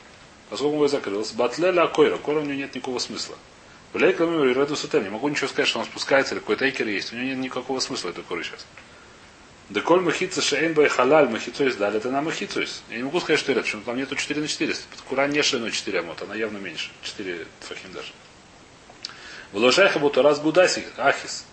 Поскольку 0.50 0.74
мавой 0.74 0.88
закрылся. 0.88 1.34
Батлеля 1.34 1.86
койра. 1.86 2.16
Койра 2.18 2.40
у 2.40 2.44
нее 2.44 2.56
нет 2.56 2.74
никакого 2.74 2.98
смысла. 2.98 3.36
Влей 3.92 4.12
кламиму 4.12 4.44
и 4.44 4.54
реду 4.54 4.76
сутем. 4.76 5.02
Не 5.02 5.10
могу 5.10 5.28
ничего 5.28 5.48
сказать, 5.48 5.68
что 5.68 5.78
он 5.78 5.84
спускается 5.86 6.34
или 6.34 6.40
какой-то 6.40 6.66
эйкер 6.66 6.86
есть. 6.88 7.12
У 7.12 7.16
него 7.16 7.28
нет 7.28 7.38
никакого 7.38 7.80
смысла 7.80 8.10
этой 8.10 8.22
коры 8.22 8.44
сейчас. 8.44 8.66
Деколь 9.70 10.00
махица 10.00 10.40
шейн 10.40 10.72
бай 10.72 10.88
халаль 10.88 11.28
махицойс 11.28 11.76
дали, 11.76 11.98
это 11.98 12.10
на 12.10 12.22
махицойс. 12.22 12.82
Я 12.88 12.96
не 12.96 13.02
могу 13.02 13.20
сказать, 13.20 13.38
что 13.38 13.52
это, 13.52 13.66
что 13.66 13.78
там 13.80 13.98
нету 13.98 14.16
4 14.16 14.40
на 14.40 14.48
4. 14.48 14.74
Кура 15.06 15.26
не 15.26 15.42
шириной 15.42 15.72
4 15.72 16.00
амот, 16.00 16.22
она 16.22 16.34
явно 16.34 16.56
меньше. 16.56 16.90
4 17.02 17.46
тфахим 17.60 17.92
даже. 17.92 18.12
Вложайха 19.52 19.98
будто 19.98 20.22
раз 20.22 20.40
гудаси 20.40 20.84
ахис. 20.96 21.44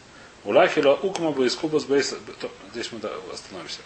Улахила 0.45 0.93
укма 0.93 1.31
бы 1.31 1.45
из 1.45 1.55
куба 1.55 1.79
Здесь 1.79 2.13
мы 2.91 2.99
остановимся. 3.33 3.81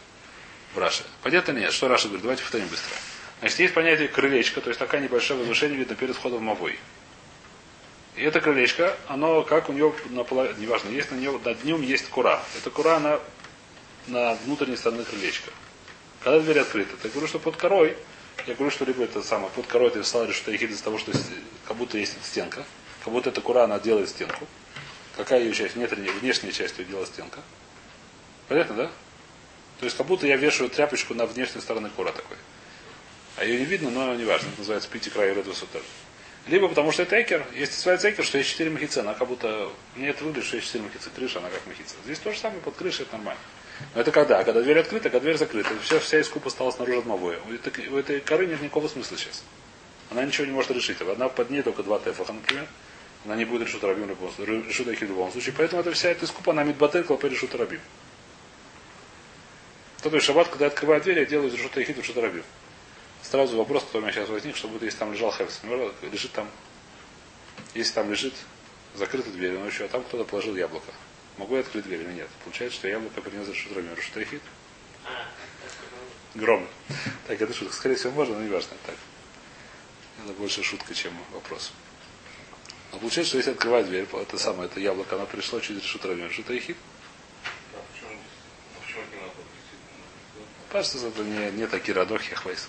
В 0.74 0.78
Раше. 0.78 1.04
Понятно 1.24 1.52
или 1.52 1.62
нет? 1.62 1.74
Что 1.74 1.88
Раша 1.88 2.08
говорит? 2.08 2.22
Давайте 2.22 2.44
повторим 2.44 2.68
быстро. 2.68 2.96
Значит, 3.40 3.60
есть 3.60 3.74
понятие 3.74 4.08
крылечко, 4.08 4.62
то 4.62 4.70
есть 4.70 4.80
такая 4.80 5.02
небольшое 5.02 5.40
возвышение 5.40 5.78
видно 5.78 5.96
перед 5.96 6.16
входом 6.16 6.40
в 6.40 6.42
Мавой. 6.42 6.78
И 8.16 8.24
это 8.24 8.42
крылечко, 8.42 8.98
оно 9.08 9.44
как 9.44 9.70
у 9.70 9.74
него 9.74 9.96
наполовину, 10.10 10.60
неважно, 10.60 10.90
есть 10.90 11.10
на 11.10 11.16
него, 11.16 11.40
над 11.44 11.64
ним 11.64 11.82
есть 11.82 12.10
кура. 12.10 12.44
Эта 12.58 12.70
кура, 12.70 12.98
она 12.98 13.20
на 14.08 14.36
внутренней 14.46 14.76
стороне 14.76 15.06
крылечка. 15.06 15.52
Когда 16.22 16.42
дверь 16.42 16.60
открыта, 16.60 16.96
я 17.02 17.10
говорю, 17.10 17.28
что 17.28 17.40
под 17.40 17.56
корой, 17.56 17.96
я 18.46 18.56
говорю, 18.56 18.72
что 18.72 18.84
либо 18.84 19.04
это 19.04 19.24
самое, 19.24 19.50
под 19.52 19.68
корой 19.68 19.90
ты 19.90 20.02
встал, 20.02 20.30
что 20.34 20.52
ехид 20.52 20.72
из 20.72 20.82
того, 20.82 20.98
что 20.98 21.14
как 21.66 21.78
будто 21.78 21.98
есть 21.98 22.18
стенка, 22.26 22.66
как 23.06 23.14
будто 23.14 23.30
эта 23.30 23.40
кура, 23.40 23.64
она 23.64 23.80
делает 23.80 24.10
стенку. 24.10 24.46
Какая 25.16 25.42
ее 25.42 25.54
часть? 25.54 25.76
Внутренняя, 25.76 26.12
внешняя 26.12 26.52
часть 26.52 26.78
ее 26.78 26.86
делает 26.86 27.08
стенка. 27.08 27.40
Понятно, 28.50 28.76
да? 28.76 28.92
То 29.80 29.86
есть 29.86 29.98
как 29.98 30.06
будто 30.06 30.28
я 30.28 30.36
вешаю 30.36 30.70
тряпочку 30.70 31.13
на 31.13 31.26
внешней 31.26 31.62
стороне 31.62 31.89
кура 31.96 32.12
такой. 32.12 32.38
А 33.38 33.46
ее 33.46 33.60
не 33.60 33.65
видно, 33.65 33.89
но 33.89 34.13
не 34.15 34.26
важно. 34.26 34.50
Это 34.50 34.60
называется 34.60 34.89
пяти 34.89 35.10
край 35.10 35.32
высоты. 35.34 35.80
Либо 36.48 36.68
потому 36.68 36.92
что 36.92 37.04
это 37.04 37.22
экер. 37.22 37.46
Если 37.54 37.76
называется 37.76 38.10
экер, 38.12 38.26
что 38.26 38.38
есть 38.38 38.50
4 38.50 38.70
махицы, 38.70 38.98
она 39.00 39.13
как 39.13 39.28
будто... 39.28 39.70
Мне 39.96 40.10
это 40.10 40.24
выглядит, 40.24 40.48
что 40.48 40.58
есть 40.58 40.68
4 40.68 40.84
махицы 40.84 41.10
крыша, 41.15 41.39
она 41.39 41.50
как 41.50 41.65
махица. 41.68 41.96
Здесь 42.06 42.20
то 42.20 42.32
же 42.34 42.39
самое, 42.39 42.60
под 42.62 42.76
крышей 42.76 43.04
это 43.06 43.15
нормально. 43.15 43.42
Но 43.96 44.02
это 44.02 44.12
когда? 44.12 44.44
Когда 44.44 44.62
дверь 44.62 44.80
открыта, 44.80 45.10
когда 45.10 45.20
дверь 45.22 45.38
закрыта. 45.38 45.70
Вся, 45.84 46.00
вся 46.00 46.20
искупа 46.20 46.50
стала 46.50 46.72
снаружи 46.72 47.00
от 47.00 47.06
мовоя. 47.06 47.39
У 47.48 47.54
этой, 47.54 47.88
у 47.88 47.98
этой 47.98 48.20
коры 48.20 48.48
нет 48.48 48.62
никакого 48.62 48.88
смысла 48.88 49.18
сейчас. 49.18 49.44
Она 50.10 50.26
ничего 50.26 50.46
не 50.46 50.52
может 50.52 50.72
решить. 50.72 50.98
Она 51.02 51.30
под 51.30 51.50
ней 51.50 51.62
только 51.62 51.84
два 51.84 52.00
тефаха, 52.00 52.34
например. 52.34 52.68
Она 53.26 53.36
не 53.36 53.46
будет 53.46 53.68
решить 53.68 53.84
рабим 53.84 54.06
в 54.06 55.02
любом 55.02 55.32
случае. 55.32 55.54
Поэтому 55.58 55.82
это 55.82 55.92
вся 55.92 56.10
эта 56.10 56.26
искупа, 56.26 56.52
она 56.52 56.63
мидбатель, 56.63 57.04
клопе 57.04 57.30
решит 57.30 57.54
рабим. 57.56 57.80
То 60.02 60.10
есть 60.10 60.26
шаббат, 60.26 60.48
когда 60.48 60.66
я 60.66 60.72
открываю 60.72 61.02
дверь, 61.02 61.20
я 61.20 61.26
делаю 61.26 61.52
решут 61.52 61.78
ихид, 61.78 61.98
решут 61.98 62.18
рабим. 62.18 62.44
Сразу 63.22 63.58
вопрос, 63.58 63.84
который 63.84 63.98
у 63.98 64.02
меня 64.04 64.14
сейчас 64.14 64.30
возник, 64.30 64.56
что 64.56 64.70
будет, 64.70 64.84
если 64.84 64.98
там 64.98 65.12
лежал. 65.12 65.34
Например, 65.38 65.94
Лежит 66.12 66.32
там, 66.32 66.50
если 67.74 67.94
там 67.94 68.10
лежит 68.10 68.34
закрытая 68.96 69.34
дверь, 69.34 69.58
но 69.58 69.68
еще 69.68 69.86
а 69.86 69.88
там 69.90 70.04
кто-то 70.04 70.24
положил 70.24 70.56
яблоко. 70.56 70.92
Могу 71.38 71.56
я 71.56 71.62
открыть 71.62 71.86
дверь 71.86 72.02
или 72.02 72.14
нет? 72.14 72.28
Получается, 72.44 72.80
что 72.80 72.88
яблоко 72.88 73.22
принес 73.22 73.48
решут 73.48 73.76
Рабим. 73.76 73.94
Решут 73.94 74.18
Эхид? 74.18 74.42
А, 75.06 75.28
Гром. 76.36 76.68
Так, 77.28 77.42
это 77.42 77.54
шутка. 77.54 77.74
Скорее 77.74 77.96
всего, 77.96 78.12
можно, 78.12 78.36
но 78.36 78.44
не 78.44 78.50
важно. 78.50 78.76
Так. 78.86 78.96
Это 80.24 80.34
больше 80.34 80.64
шутка, 80.64 80.94
чем 80.94 81.14
вопрос. 81.32 81.72
Но 82.92 83.00
получается, 83.00 83.30
что 83.30 83.38
если 83.38 83.52
открывать 83.52 83.86
дверь, 83.86 84.08
это 84.12 84.38
самое, 84.38 84.70
это 84.70 84.80
яблоко, 84.80 85.16
оно 85.16 85.26
пришло 85.26 85.60
через 85.60 85.84
Рабим. 86.04 86.28
Решут 86.28 86.50
Эхид? 86.50 86.78
А 87.74 87.84
почему, 87.94 88.20
а 88.76 88.86
почему 88.86 89.02
это 89.02 89.16
не 89.16 89.22
надо 89.22 89.34
Кажется, 90.72 91.08
это 91.08 91.24
не, 91.24 91.52
не 91.52 91.68
такие 91.68 91.96
радох, 91.96 92.22
я 92.30 92.36
хвайс. 92.36 92.68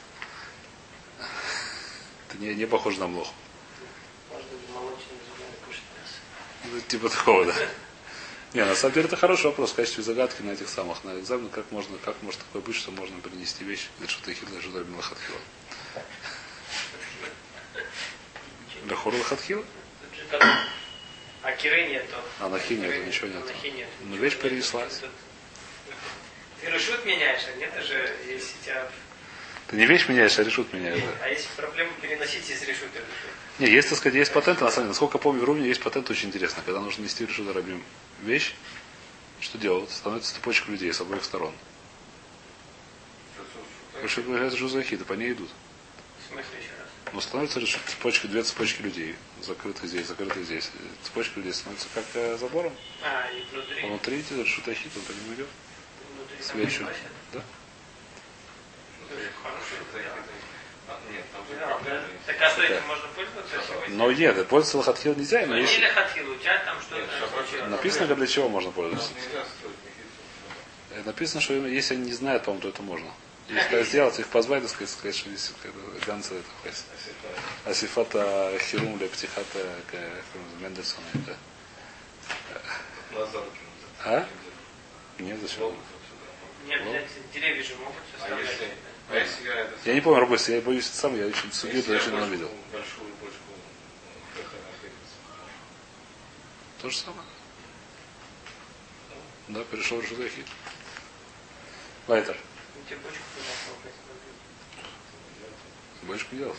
Это 2.29 2.39
не, 2.39 2.55
не 2.55 2.67
похоже 2.67 2.99
на 3.01 3.07
млоху. 3.09 3.35
Ну, 6.65 6.81
Типа 6.89 7.09
такого, 7.09 7.45
да. 7.45 7.55
Не, 8.55 8.65
на 8.65 8.75
самом 8.75 8.95
деле 8.95 9.07
это 9.07 9.17
хороший 9.17 9.47
вопрос 9.47 9.73
в 9.73 9.75
качестве 9.75 10.03
загадки 10.03 10.43
на 10.43 10.53
этих 10.53 10.69
самых, 10.69 11.05
на 11.05 11.19
экзамен, 11.19 11.49
как 11.51 11.71
можно, 11.71 11.99
как 11.99 12.21
может 12.23 12.41
такое 12.41 12.63
быть, 12.63 12.75
что 12.75 12.91
можно 12.91 13.19
принести 13.21 13.65
вещь 13.65 13.89
для 13.99 14.09
что-то 14.09 14.31
Милахатхила. 14.31 15.39
Для 18.85 18.97
Хорла 18.97 19.23
Хатхила? 19.23 19.63
Тут 20.03 20.19
же 20.19 20.25
там- 20.31 20.59
А 21.43 21.53
киры 21.53 21.89
нету. 21.89 22.17
А 22.41 22.49
нахи 22.49 22.73
нету, 22.73 23.05
ничего 23.05 23.29
нету. 23.29 23.53
Нету. 23.63 23.91
Ну, 24.05 24.17
вещь 24.17 24.37
перенеслась. 24.37 25.03
Ты 26.61 26.71
решут 26.71 27.05
меняешь, 27.05 27.43
а 27.53 27.57
нет 27.59 27.73
же, 27.85 28.17
если 28.29 28.55
тебя... 28.65 28.87
Ты 29.69 29.77
не 29.77 29.87
вещь 29.87 30.09
меняешь, 30.09 30.39
а 30.39 30.43
решут 30.43 30.73
меняешь, 30.73 31.01
да. 31.01 31.25
А 31.25 31.29
если 31.29 31.49
проблему 31.57 31.93
переносить 32.03 32.49
из 32.51 32.63
решут, 32.63 32.89
это 32.95 32.99
решут. 32.99 33.31
Не, 33.61 33.71
есть, 33.71 33.89
так 33.89 33.99
сказать, 33.99 34.17
есть 34.17 34.33
патенты, 34.33 34.65
на 34.65 34.71
самом 34.71 34.85
деле, 34.85 34.89
насколько 34.89 35.19
я 35.19 35.23
помню, 35.23 35.43
в 35.43 35.45
Румне 35.45 35.69
есть 35.69 35.83
патент 35.83 36.11
очень 36.11 36.29
интересно. 36.29 36.63
Когда 36.65 36.81
нужно 36.81 37.03
нести 37.03 37.25
решут 37.25 37.55
Рабим 37.55 37.83
вещь, 38.23 38.55
что 39.41 39.59
делают? 39.59 39.91
Становится 39.91 40.35
цепочка 40.35 40.71
людей 40.71 40.93
с 40.93 41.01
обоих 41.01 41.25
сторон. 41.25 41.55
Потому 43.93 44.09
что 44.09 44.23
появляется 44.23 44.59
Жузахида, 44.59 45.05
по 45.05 45.13
ней 45.13 45.33
идут. 45.33 45.51
В 46.19 46.33
смысле 46.33 46.59
еще 46.59 46.71
раз? 46.81 46.89
Но 47.13 47.21
становится 47.21 47.61
решут 47.61 47.83
цепочка, 47.87 48.29
две 48.29 48.43
цепочки 48.43 48.83
людей. 48.83 49.15
Закрыты 49.43 49.87
здесь, 49.87 50.07
закрыты 50.07 50.43
здесь. 50.43 50.71
Цепочка 51.03 51.39
людей 51.39 51.53
становится 51.53 51.89
как 51.95 52.05
э, 52.15 52.37
забором. 52.39 52.73
А, 53.03 53.31
и 53.31 53.43
внутри. 53.53 53.83
А 53.83 53.87
внутри 53.87 54.21
идет 54.21 54.47
решут 54.47 54.69
Ахид, 54.69 54.93
он 54.97 55.03
по 55.03 55.13
нему 55.13 55.35
идет. 55.35 55.49
Свечу. 56.43 56.83
носят. 56.85 56.99
Да? 57.33 57.41
А, 60.89 61.01
Да, 61.59 61.79
да. 61.85 62.03
Так 62.27 62.37
а 62.41 62.87
можно 62.87 63.09
пользоваться? 63.09 63.57
Но 63.89 64.13
нет, 64.13 64.49
пользоваться 64.49 64.79
лохатхил 64.79 65.15
нельзя, 65.15 65.47
но 65.47 65.57
есть... 65.57 65.79
лихатхил, 65.79 66.31
у 66.31 66.37
тебя 66.37 66.59
там 66.65 66.81
что-то. 66.81 67.67
Написано, 67.67 68.15
для 68.15 68.27
чего 68.27 68.49
можно 68.49 68.71
пользоваться. 68.71 69.11
Э, 70.91 71.03
Написано, 71.05 71.41
что 71.41 71.55
если 71.55 71.95
они 71.95 72.07
не 72.07 72.13
знают, 72.13 72.45
по-моему, 72.45 72.63
то 72.63 72.69
это 72.69 72.83
можно. 72.83 73.11
Если 73.49 73.69
так 73.69 73.85
сделать, 73.85 74.19
их 74.19 74.29
позвать, 74.29 74.63
так 74.63 74.71
сказать, 74.71 74.91
сказать, 74.91 75.17
что 75.17 75.29
здесь 75.29 75.53
это 75.63 75.73
ганца 76.07 76.35
это 76.35 76.45
хвест. 76.63 76.85
Асифата 77.65 78.53
хирум 78.61 78.97
для 78.99 79.09
птихата 79.09 79.59
Мендельсона. 80.61 81.05
Это. 81.15 81.37
Назад. 83.19 83.45
А? 84.05 84.27
Нет, 85.19 85.39
зачем? 85.43 85.75
Деревья 87.33 87.63
же 87.63 87.77
могут 87.77 87.97
А 88.15 88.19
составлять. 88.19 88.51
если, 88.51 88.69
а 89.09 89.17
если 89.17 89.45
я 89.47 89.55
это 89.61 89.73
Я 89.85 89.95
не 89.95 90.01
помню, 90.01 90.21
Рабойс, 90.21 90.49
я 90.49 90.61
боюсь 90.61 90.87
сам, 90.87 91.17
я 91.17 91.27
очень 91.27 91.53
судью, 91.53 91.81
это 91.81 91.93
очень 91.93 92.11
давно 92.11 92.27
видел. 92.27 92.51
Большую 92.73 93.09
бочку 93.21 93.43
нахлебницы. 94.37 95.17
То 96.81 96.91
же 96.91 96.97
самое. 96.97 97.27
Да, 99.49 99.65
перешел 99.65 100.01
в 100.01 100.07
Жудахид. 100.07 100.47
Лайтер. 102.07 102.37
Ну, 102.77 102.83
тебе 102.89 102.99
бочку 106.03 106.37
делал. 106.37 106.57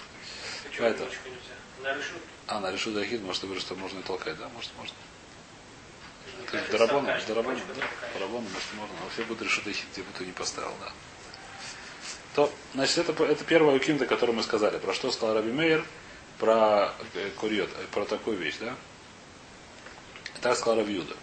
Почему 0.64 0.88
Это. 0.88 1.04
бочку 1.06 1.30
нельзя? 1.30 1.56
На 1.82 1.98
решут. 1.98 2.22
А, 2.48 2.60
на 2.60 2.72
решил 2.72 2.94
Дахид, 2.94 3.22
может, 3.22 3.42
ты 3.42 3.48
говоришь, 3.48 3.64
что 3.64 3.76
можно 3.76 4.00
и 4.00 4.04
толкать, 4.04 4.38
да? 4.38 4.50
Может, 4.50 4.72
можно. 4.78 4.94
Толкаешь, 6.38 6.68
в 6.68 6.72
Дарабону, 6.72 7.08
бочку 7.08 7.28
да? 7.34 7.86
Дарабону, 8.14 8.48
может, 8.50 8.74
можно. 8.76 8.96
А 9.06 9.10
все 9.14 9.24
будут 9.24 9.44
решить 9.44 9.66
бы 9.66 10.06
ты 10.18 10.26
не 10.26 10.32
поставил, 10.32 10.74
да. 10.80 10.92
То, 12.36 12.52
значит, 12.74 12.98
это, 12.98 13.24
это 13.24 13.44
первая 13.44 13.76
укимта, 13.76 14.06
которую 14.06 14.36
мы 14.36 14.44
сказали. 14.44 14.78
Про 14.78 14.94
что 14.94 15.12
сказал 15.12 15.36
Раби 15.36 15.52
Мейер? 15.52 15.86
Про 16.40 16.94
э, 17.14 17.30
курьет, 17.38 17.70
э, 17.78 17.86
про 17.92 18.06
такую 18.06 18.38
вещь, 18.38 18.56
да? 18.60 18.74
Так 20.42 20.58
сказал 20.58 20.78
Раби 20.78 20.94
Юда. 20.94 21.16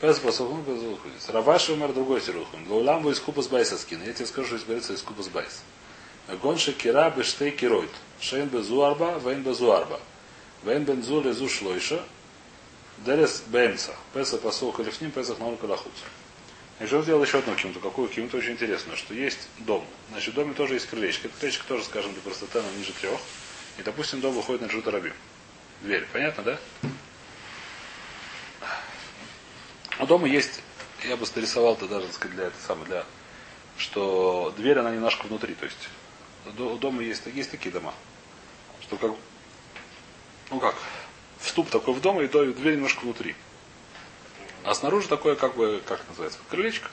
Раваши 0.00 1.72
умер 1.72 1.92
другой 1.92 2.20
тирухун. 2.20 2.68
Лауламбу 2.68 3.10
из 3.10 3.18
купа 3.18 3.42
с 3.42 3.48
байса 3.48 3.76
скин. 3.76 4.00
Я 4.04 4.12
тебе 4.12 4.26
скажу, 4.26 4.56
что 4.56 4.66
говорится 4.66 4.92
из 4.92 5.02
купа 5.02 5.22
с 5.22 5.28
байс. 5.28 5.62
Гонши 6.40 6.72
кира 6.72 7.10
бештей 7.10 7.50
киройт. 7.50 7.90
Шейн 8.20 8.48
безу 8.48 8.82
арба, 8.82 9.18
вейн 9.18 9.42
безу 9.42 9.72
арба. 9.72 9.98
Вейн 10.62 10.84
бензу 10.84 11.20
лезу 11.20 11.48
шлойша. 11.48 12.04
Дерес 13.04 13.42
бемца. 13.46 13.94
Песа 14.12 14.38
посух 14.38 14.80
или 14.80 14.90
ним, 15.00 15.10
песах 15.10 15.38
наун 15.38 15.56
калахут. 15.56 15.92
И 16.80 16.86
что 16.86 17.02
сделал 17.02 17.22
еще 17.22 17.38
одну 17.38 17.54
кимту. 17.54 17.80
Какую 17.80 18.08
кимту 18.08 18.38
очень 18.38 18.52
интересную, 18.52 18.96
что 18.96 19.14
есть 19.14 19.48
дом. 19.58 19.84
Значит, 20.10 20.34
в 20.34 20.36
доме 20.36 20.54
тоже 20.54 20.74
есть 20.74 20.86
крылечко. 20.86 21.28
Это 21.28 21.36
крылечко 21.38 21.66
тоже, 21.66 21.84
скажем, 21.84 22.12
для 22.12 22.22
простоты, 22.22 22.58
оно 22.58 22.70
ниже 22.72 22.92
трех. 22.92 23.18
И, 23.78 23.82
допустим, 23.82 24.20
дом 24.20 24.34
выходит 24.34 24.62
на 24.62 24.66
Джута 24.66 24.90
Раби. 24.90 25.12
Дверь. 25.82 26.06
Понятно, 26.12 26.42
да? 26.42 26.58
А 29.98 30.06
дома 30.06 30.28
есть, 30.28 30.60
я 31.04 31.16
бы 31.16 31.26
нарисовал 31.34 31.74
это 31.74 31.88
даже, 31.88 32.06
так 32.06 32.14
сказать, 32.14 32.36
для 32.36 32.46
этого 32.46 32.62
самого, 32.62 32.86
для, 32.86 33.04
что 33.76 34.54
дверь, 34.56 34.78
она 34.78 34.92
немножко 34.92 35.26
внутри, 35.26 35.54
то 35.54 35.64
есть 35.64 35.88
у 36.46 36.76
дома 36.76 37.02
есть, 37.02 37.26
есть 37.26 37.50
такие 37.50 37.72
дома, 37.72 37.92
что 38.80 38.96
как, 38.96 39.10
ну 40.50 40.60
как, 40.60 40.76
вступ 41.40 41.70
такой 41.70 41.94
в 41.94 42.00
дом, 42.00 42.20
и 42.20 42.26
дверь 42.26 42.74
немножко 42.74 43.00
внутри. 43.00 43.34
А 44.64 44.74
снаружи 44.74 45.08
такое, 45.08 45.34
как 45.34 45.56
бы, 45.56 45.82
как 45.86 46.06
называется, 46.08 46.38
крылечко. 46.50 46.90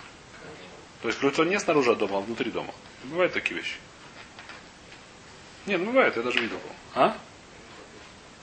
То 1.01 1.09
есть 1.09 1.19
крыльцо 1.19 1.43
не 1.43 1.59
снаружи 1.59 1.91
от 1.91 1.97
дома, 1.97 2.19
а 2.19 2.21
внутри 2.21 2.51
дома. 2.51 2.73
Бывают 3.03 3.33
такие 3.33 3.59
вещи. 3.59 3.75
Нет, 5.65 5.79
ну 5.81 5.87
бывает, 5.87 6.15
я 6.15 6.23
даже 6.23 6.39
видел. 6.39 6.59
А? 6.93 7.17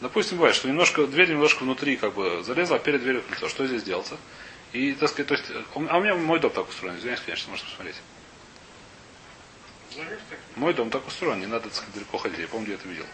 Допустим, 0.00 0.36
бывает, 0.36 0.56
что 0.56 0.68
немножко, 0.68 1.06
дверь 1.06 1.30
немножко 1.30 1.62
внутри 1.62 1.96
как 1.96 2.14
бы 2.14 2.42
залезла, 2.42 2.76
а 2.76 2.78
перед 2.78 3.02
дверью 3.02 3.22
крыльцо. 3.22 3.48
Что 3.48 3.66
здесь 3.66 3.84
делается? 3.84 4.16
И, 4.72 4.92
так 4.92 5.08
сказать, 5.08 5.28
то 5.28 5.34
есть, 5.34 5.44
а 5.74 5.98
у 5.98 6.02
меня 6.02 6.14
мой 6.14 6.40
дом 6.40 6.50
так 6.50 6.68
устроен, 6.68 6.96
извиняюсь, 6.96 7.20
конечно, 7.20 7.50
можете 7.50 7.68
посмотреть. 7.68 7.96
Мой 10.56 10.74
дом 10.74 10.90
так 10.90 11.06
устроен, 11.06 11.40
не 11.40 11.46
надо, 11.46 11.64
так 11.64 11.74
сказать, 11.74 11.94
далеко 11.94 12.18
ходить. 12.18 12.38
Я 12.38 12.48
помню, 12.48 12.66
где 12.66 12.74
это 12.74 12.88
видел. 12.88 13.06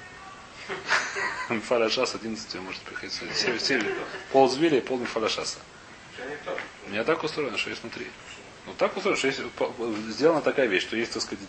Мифаля 1.49 1.89
шас 1.89 2.15
11, 2.15 2.55
вы 2.55 2.61
можете 2.61 2.85
приходить. 2.85 3.13
Север, 3.35 3.61
север, 3.61 3.87
пол 4.33 4.49
звери 4.49 4.77
и 4.77 4.81
пол 4.81 4.99
мифаля 4.99 5.29
шаса. 5.29 5.59
Они 6.23 6.37
так. 6.45 6.59
У 6.87 6.91
меня 6.91 7.05
так 7.05 7.23
устроено, 7.23 7.57
что 7.57 7.71
есть 7.71 7.83
внутри. 7.83 8.07
Ну 8.67 8.75
так 8.75 8.95
устроено, 8.97 9.17
что 9.17 9.29
есть, 9.29 9.41
сделана 10.11 10.43
такая 10.43 10.67
вещь, 10.67 10.83
что 10.83 10.97
есть, 10.97 11.13
так 11.15 11.23
сказать, 11.23 11.43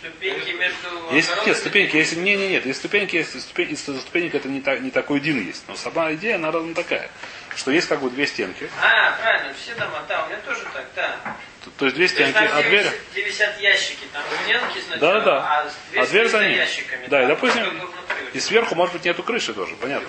ступеньки 0.00 0.50
между... 0.50 1.14
Есть 1.14 1.30
нет, 1.46 1.56
ступеньки, 1.56 1.94
если 1.96 2.16
не, 2.16 2.34
не, 2.34 2.48
нет, 2.48 2.66
есть 2.66 2.80
ступеньки, 2.80 3.14
есть 3.14 3.40
ступеньки, 3.40 3.74
из 3.74 3.80
ступенек 3.80 4.34
это 4.34 4.48
не, 4.48 4.60
та- 4.60 4.78
не 4.78 4.90
такой 4.90 5.18
один 5.18 5.46
есть. 5.46 5.62
Но 5.68 5.76
сама 5.76 6.12
идея, 6.14 6.34
она 6.34 6.50
ровно 6.50 6.74
такая. 6.74 7.10
Что 7.54 7.70
есть 7.70 7.86
как 7.86 8.00
бы 8.00 8.10
две 8.10 8.26
стенки. 8.26 8.68
А, 8.82 9.12
правильно, 9.22 9.54
все 9.54 9.74
дома, 9.76 10.02
да, 10.08 10.24
у 10.24 10.28
меня 10.28 10.38
тоже 10.40 10.62
так, 10.74 10.84
да. 10.96 11.36
То, 11.64 11.70
то 11.78 11.84
есть 11.86 11.96
две 11.96 12.08
То 12.08 12.22
есть 12.22 12.32
стенки, 12.32 12.48
там, 12.50 12.58
а 12.58 12.62
дверь. 12.62 12.86
где 13.12 13.22
висят 13.22 13.60
ящики, 13.60 14.04
там 14.12 14.22
стенки 14.44 14.78
сначала, 14.84 15.12
Да, 15.14 15.20
да, 15.20 15.24
да. 15.24 15.60
а 15.60 15.70
дверь, 15.90 16.02
А 16.02 16.06
дверь 16.06 16.28
за 16.28 16.44
ним. 16.48 16.56
ящиками. 16.56 17.06
Да, 17.06 17.22
и 17.22 17.26
допустим, 17.28 17.70
внутри. 17.70 18.05
И 18.36 18.40
сверху, 18.40 18.74
может 18.74 18.92
быть, 18.92 19.06
нету 19.06 19.22
крыши 19.22 19.54
тоже, 19.54 19.74
понятно. 19.76 20.06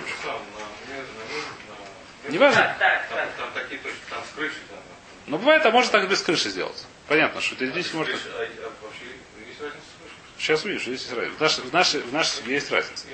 Так, 2.30 2.78
так, 2.78 3.08
Там, 3.08 3.16
так. 3.16 3.30
там 3.38 3.50
такие 3.54 3.80
точки, 3.80 4.00
там 4.10 4.22
с 4.22 4.34
крышей, 4.36 4.60
там. 4.68 4.78
Но 5.28 5.38
бывает, 5.38 5.64
а 5.64 5.70
может 5.70 5.90
так 5.90 6.06
без 6.10 6.20
крыши 6.20 6.50
сделать. 6.50 6.86
Понятно, 7.06 7.40
что 7.40 7.56
теоретически 7.56 7.94
а, 7.94 7.98
может. 8.00 8.12
крыша, 8.12 8.28
а, 8.36 8.42
а 8.42 8.84
вообще 8.84 9.04
есть 9.48 9.60
разница 9.62 9.80
с 9.80 9.98
крышей? 9.98 10.18
Сейчас 10.36 10.64
увидишь, 10.66 10.82
есть 10.88 11.10
разница. 11.14 11.36
В 11.38 11.40
нашей, 11.40 11.64
в 11.64 11.72
нашей, 11.72 12.00
в 12.02 12.12
нашей 12.12 12.52
есть 12.52 12.70
разница. 12.70 13.06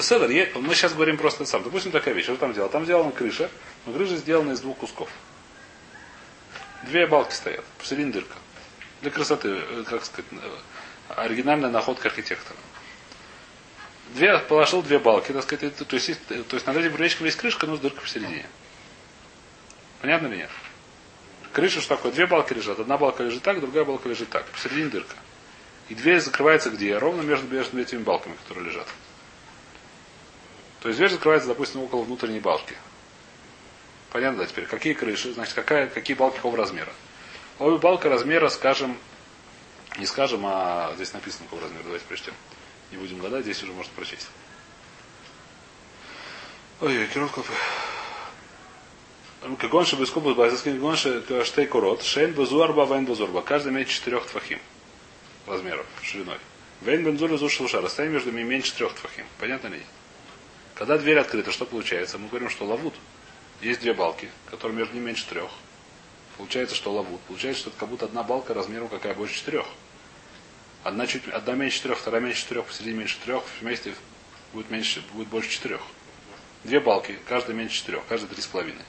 Седер, 0.00 0.58
мы 0.60 0.74
сейчас 0.74 0.94
говорим 0.94 1.18
просто 1.18 1.44
сам. 1.44 1.62
Допустим, 1.62 1.92
такая 1.92 2.14
вещь. 2.14 2.24
Что 2.24 2.36
там 2.36 2.54
делал? 2.54 2.70
Там 2.70 2.86
сделана 2.86 3.12
крыша, 3.12 3.50
но 3.84 3.92
крыша 3.92 4.16
сделана 4.16 4.52
из 4.52 4.60
двух 4.60 4.78
кусков. 4.78 5.10
Две 6.84 7.06
балки 7.06 7.34
стоят, 7.34 7.66
посередине 7.76 8.12
дырка. 8.12 8.36
Для 9.02 9.10
красоты, 9.10 9.48
э, 9.50 9.84
как 9.86 10.06
сказать, 10.06 10.24
э, 10.32 10.56
оригинальная 11.16 11.68
находка 11.68 12.08
архитектора. 12.08 12.56
Две, 14.14 14.38
положил 14.38 14.82
две 14.82 14.98
балки, 14.98 15.32
так 15.32 15.42
сказать, 15.42 15.64
это- 15.64 15.84
то 15.84 15.96
есть, 15.96 16.08
есть- 16.08 16.26
то 16.26 16.56
есть 16.56 16.66
над 16.66 16.76
этим 16.76 16.92
крылечком 16.94 17.24
есть 17.26 17.38
крышка, 17.38 17.66
но 17.66 17.76
с 17.76 17.80
дыркой 17.80 18.02
посередине. 18.02 18.46
Понятно 20.00 20.26
или 20.26 20.36
нет? 20.36 20.50
Крыша 21.52 21.80
что 21.80 21.96
такое? 21.96 22.12
Две 22.12 22.26
балки 22.26 22.52
лежат. 22.52 22.80
Одна 22.80 22.98
балка 22.98 23.22
лежит 23.22 23.42
так, 23.42 23.60
другая 23.60 23.84
балка 23.84 24.08
лежит 24.08 24.28
так. 24.30 24.44
Посередине 24.46 24.88
дырка. 24.88 25.16
И 25.88 25.94
дверь 25.94 26.20
закрывается 26.20 26.70
где? 26.70 26.96
Ровно 26.96 27.22
между, 27.22 27.46
между 27.46 27.78
этими 27.80 28.02
балками, 28.02 28.34
которые 28.36 28.66
лежат. 28.66 28.88
То 30.80 30.88
есть 30.88 30.98
дверь 30.98 31.10
закрывается, 31.10 31.48
допустим, 31.48 31.82
около 31.82 32.02
внутренней 32.02 32.40
балки. 32.40 32.74
Понятно, 34.10 34.40
да, 34.40 34.46
теперь. 34.46 34.66
Какие 34.66 34.94
крыши? 34.94 35.32
Значит, 35.32 35.54
какая, 35.54 35.86
какие 35.86 36.16
балки 36.16 36.36
какого 36.36 36.56
размера? 36.56 36.92
Обе 37.58 37.78
балка 37.78 38.08
размера, 38.08 38.48
скажем, 38.48 38.98
не 39.98 40.06
скажем, 40.06 40.42
а 40.44 40.92
здесь 40.96 41.12
написано 41.12 41.44
какого 41.44 41.62
размера. 41.62 41.84
Давайте 41.84 42.04
прочтем. 42.06 42.34
Не 42.92 42.98
будем 42.98 43.18
гадать, 43.18 43.44
здесь 43.44 43.62
уже 43.62 43.72
можно 43.72 43.92
прочесть. 43.96 44.28
Ой, 46.80 47.06
кирот 47.12 47.30
Кагонши 49.58 49.96
бескубус 49.96 50.36
байзаскин 50.36 50.78
гонши 50.78 51.24
штей 51.44 51.66
курот. 51.66 52.02
Шейн 52.02 52.32
базуарба, 52.32 52.84
вейн 52.84 53.06
базурба. 53.06 53.42
Каждый 53.42 53.72
имеет 53.72 53.88
четырех 53.88 54.26
твахим 54.26 54.60
размеров, 55.46 55.86
шириной. 56.02 56.38
Вейн 56.82 57.04
бензуля 57.04 57.36
зушилша. 57.36 57.80
Расстояние 57.80 58.14
между 58.14 58.30
ними 58.30 58.42
меньше 58.42 58.74
трех 58.74 58.94
твахим. 58.94 59.26
Понятно 59.40 59.68
ли? 59.68 59.82
Когда 60.74 60.98
дверь 60.98 61.18
открыта, 61.18 61.50
что 61.50 61.64
получается? 61.64 62.18
Мы 62.18 62.28
говорим, 62.28 62.50
что 62.50 62.64
лавут. 62.64 62.94
Есть 63.60 63.80
две 63.80 63.94
балки, 63.94 64.28
которые 64.50 64.76
между 64.76 64.94
ними 64.94 65.06
меньше 65.06 65.26
трех. 65.26 65.50
Получается, 66.36 66.76
что 66.76 66.92
лавут. 66.92 67.20
Получается, 67.22 67.62
что 67.62 67.70
это 67.70 67.78
как 67.78 67.88
будто 67.88 68.04
одна 68.04 68.22
балка 68.22 68.54
размером 68.54 68.88
какая 68.88 69.14
больше 69.14 69.34
четырех. 69.34 69.66
Одна, 70.84 71.06
чуть, 71.06 71.28
одна 71.28 71.54
меньше 71.54 71.76
четырех, 71.76 71.98
вторая 71.98 72.20
меньше 72.20 72.40
четырех, 72.42 72.66
посередине 72.66 72.98
меньше 72.98 73.16
трех, 73.24 73.44
вместе 73.60 73.94
будет, 74.52 74.68
меньше, 74.70 75.02
будет 75.12 75.28
больше 75.28 75.50
четырех. 75.50 75.80
Две 76.64 76.80
балки, 76.80 77.18
каждая 77.28 77.54
меньше 77.56 77.76
четырех, 77.76 78.04
каждая 78.06 78.32
три 78.32 78.42
с 78.42 78.46
половиной. 78.46 78.82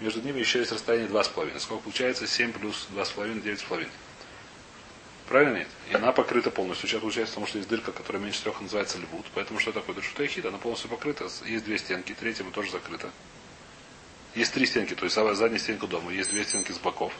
Между 0.00 0.20
ними 0.20 0.40
еще 0.40 0.58
есть 0.58 0.72
расстояние 0.72 1.08
два 1.08 1.22
с 1.22 1.28
половиной. 1.28 1.60
Сколько 1.60 1.84
получается? 1.84 2.26
Семь 2.26 2.52
плюс 2.52 2.88
два 2.90 3.04
с 3.04 3.10
половиной, 3.10 3.40
девять 3.40 3.60
с 3.60 3.62
половиной. 3.62 3.92
Правильно 5.28 5.58
нет? 5.58 5.68
И 5.90 5.94
она 5.94 6.10
покрыта 6.10 6.50
полностью. 6.50 6.88
Сейчас 6.88 7.00
получается, 7.00 7.34
потому 7.34 7.46
что 7.46 7.58
есть 7.58 7.70
дырка, 7.70 7.92
которая 7.92 8.20
меньше 8.20 8.42
трех 8.42 8.60
называется 8.60 8.98
львут. 8.98 9.24
Поэтому 9.32 9.60
что 9.60 9.70
такое 9.70 9.94
дыршута 9.94 10.26
хит? 10.26 10.44
Она 10.44 10.58
полностью 10.58 10.90
покрыта. 10.90 11.28
Есть 11.46 11.64
две 11.64 11.78
стенки, 11.78 12.14
третья 12.18 12.42
тоже 12.44 12.72
закрыта. 12.72 13.10
Есть 14.34 14.52
три 14.52 14.66
стенки, 14.66 14.94
то 14.94 15.04
есть 15.04 15.14
задняя 15.14 15.60
стенка 15.60 15.86
дома. 15.86 16.12
Есть 16.12 16.30
две 16.30 16.44
стенки 16.44 16.72
с 16.72 16.78
боков. 16.78 17.12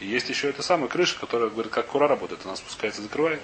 И 0.00 0.06
есть 0.06 0.28
еще 0.30 0.48
эта 0.48 0.62
самая 0.62 0.88
крыша, 0.88 1.18
которая 1.18 1.50
говорит, 1.50 1.70
как 1.72 1.86
кура 1.86 2.08
работает. 2.08 2.40
Она 2.44 2.56
спускается, 2.56 3.02
закрывает. 3.02 3.40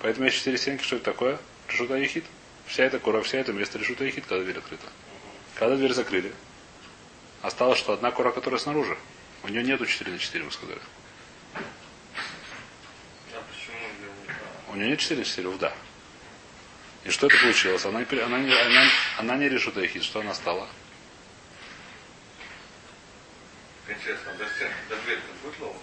Поэтому 0.00 0.26
есть 0.26 0.36
четыре 0.38 0.58
стенки. 0.58 0.82
Что 0.84 0.96
это 0.96 1.06
такое? 1.06 1.38
Решута 1.68 1.96
ехид. 1.96 2.24
Вся 2.66 2.84
эта 2.84 2.98
кура, 2.98 3.22
вся 3.22 3.38
эта 3.38 3.52
место 3.52 3.78
решута 3.78 4.04
ехид, 4.04 4.26
когда 4.26 4.44
дверь 4.44 4.58
открыта. 4.58 4.86
Когда 5.54 5.76
дверь 5.76 5.94
закрыли, 5.94 6.32
осталось, 7.40 7.78
что 7.78 7.92
одна 7.94 8.10
кура, 8.10 8.30
которая 8.30 8.60
снаружи. 8.60 8.96
У 9.42 9.48
нее 9.48 9.62
нету 9.62 9.86
4 9.86 10.12
на 10.12 10.18
4, 10.18 10.44
мы 10.44 10.50
сказали. 10.50 10.80
А 14.68 14.72
У 14.72 14.76
нее 14.76 14.88
нет 14.88 14.98
4 14.98 15.18
на 15.20 15.24
4, 15.24 15.50
да. 15.58 15.72
И 17.04 17.10
что 17.10 17.28
это 17.28 17.38
получилось? 17.38 17.84
Она, 17.86 18.00
не- 18.00 18.18
она, 18.18 18.36
она, 18.36 18.88
она 19.18 19.36
не 19.36 19.48
решута 19.48 19.80
ехид. 19.80 20.02
Что 20.02 20.20
она 20.20 20.34
стала? 20.34 20.68
Интересно, 24.06 24.34
до 24.38 24.44
стен, 24.54 24.68
до 24.88 24.96
двери 25.04 25.20
будет 25.42 25.60
ловко? 25.60 25.80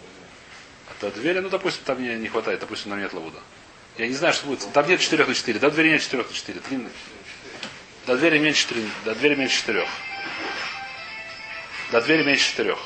А 0.87 1.01
до 1.01 1.11
двери, 1.11 1.39
ну, 1.39 1.49
допустим, 1.49 1.83
там 1.83 2.01
не, 2.01 2.27
хватает, 2.29 2.61
допустим, 2.61 2.91
там 2.91 3.01
нет 3.01 3.11
лавуда. 3.11 3.39
Я 3.97 4.07
не 4.07 4.13
знаю, 4.13 4.33
что 4.33 4.45
будет. 4.45 4.65
Там 4.71 4.87
нет 4.87 5.01
4 5.01 5.25
на 5.25 5.35
4. 5.35 5.59
До 5.59 5.69
двери 5.69 5.89
нет 5.89 6.01
4 6.01 6.23
на 6.23 6.33
4. 6.33 6.59
Длинный. 6.61 6.91
До 8.07 8.15
двери 8.17 8.39
меньше 8.39 8.61
4. 8.61 8.89
До 9.03 9.15
двери 9.15 9.35
меньше 9.35 9.57
4. 9.57 9.87
До 11.91 12.01
двери 12.01 12.23
меньше 12.23 12.45
4. 12.45 12.77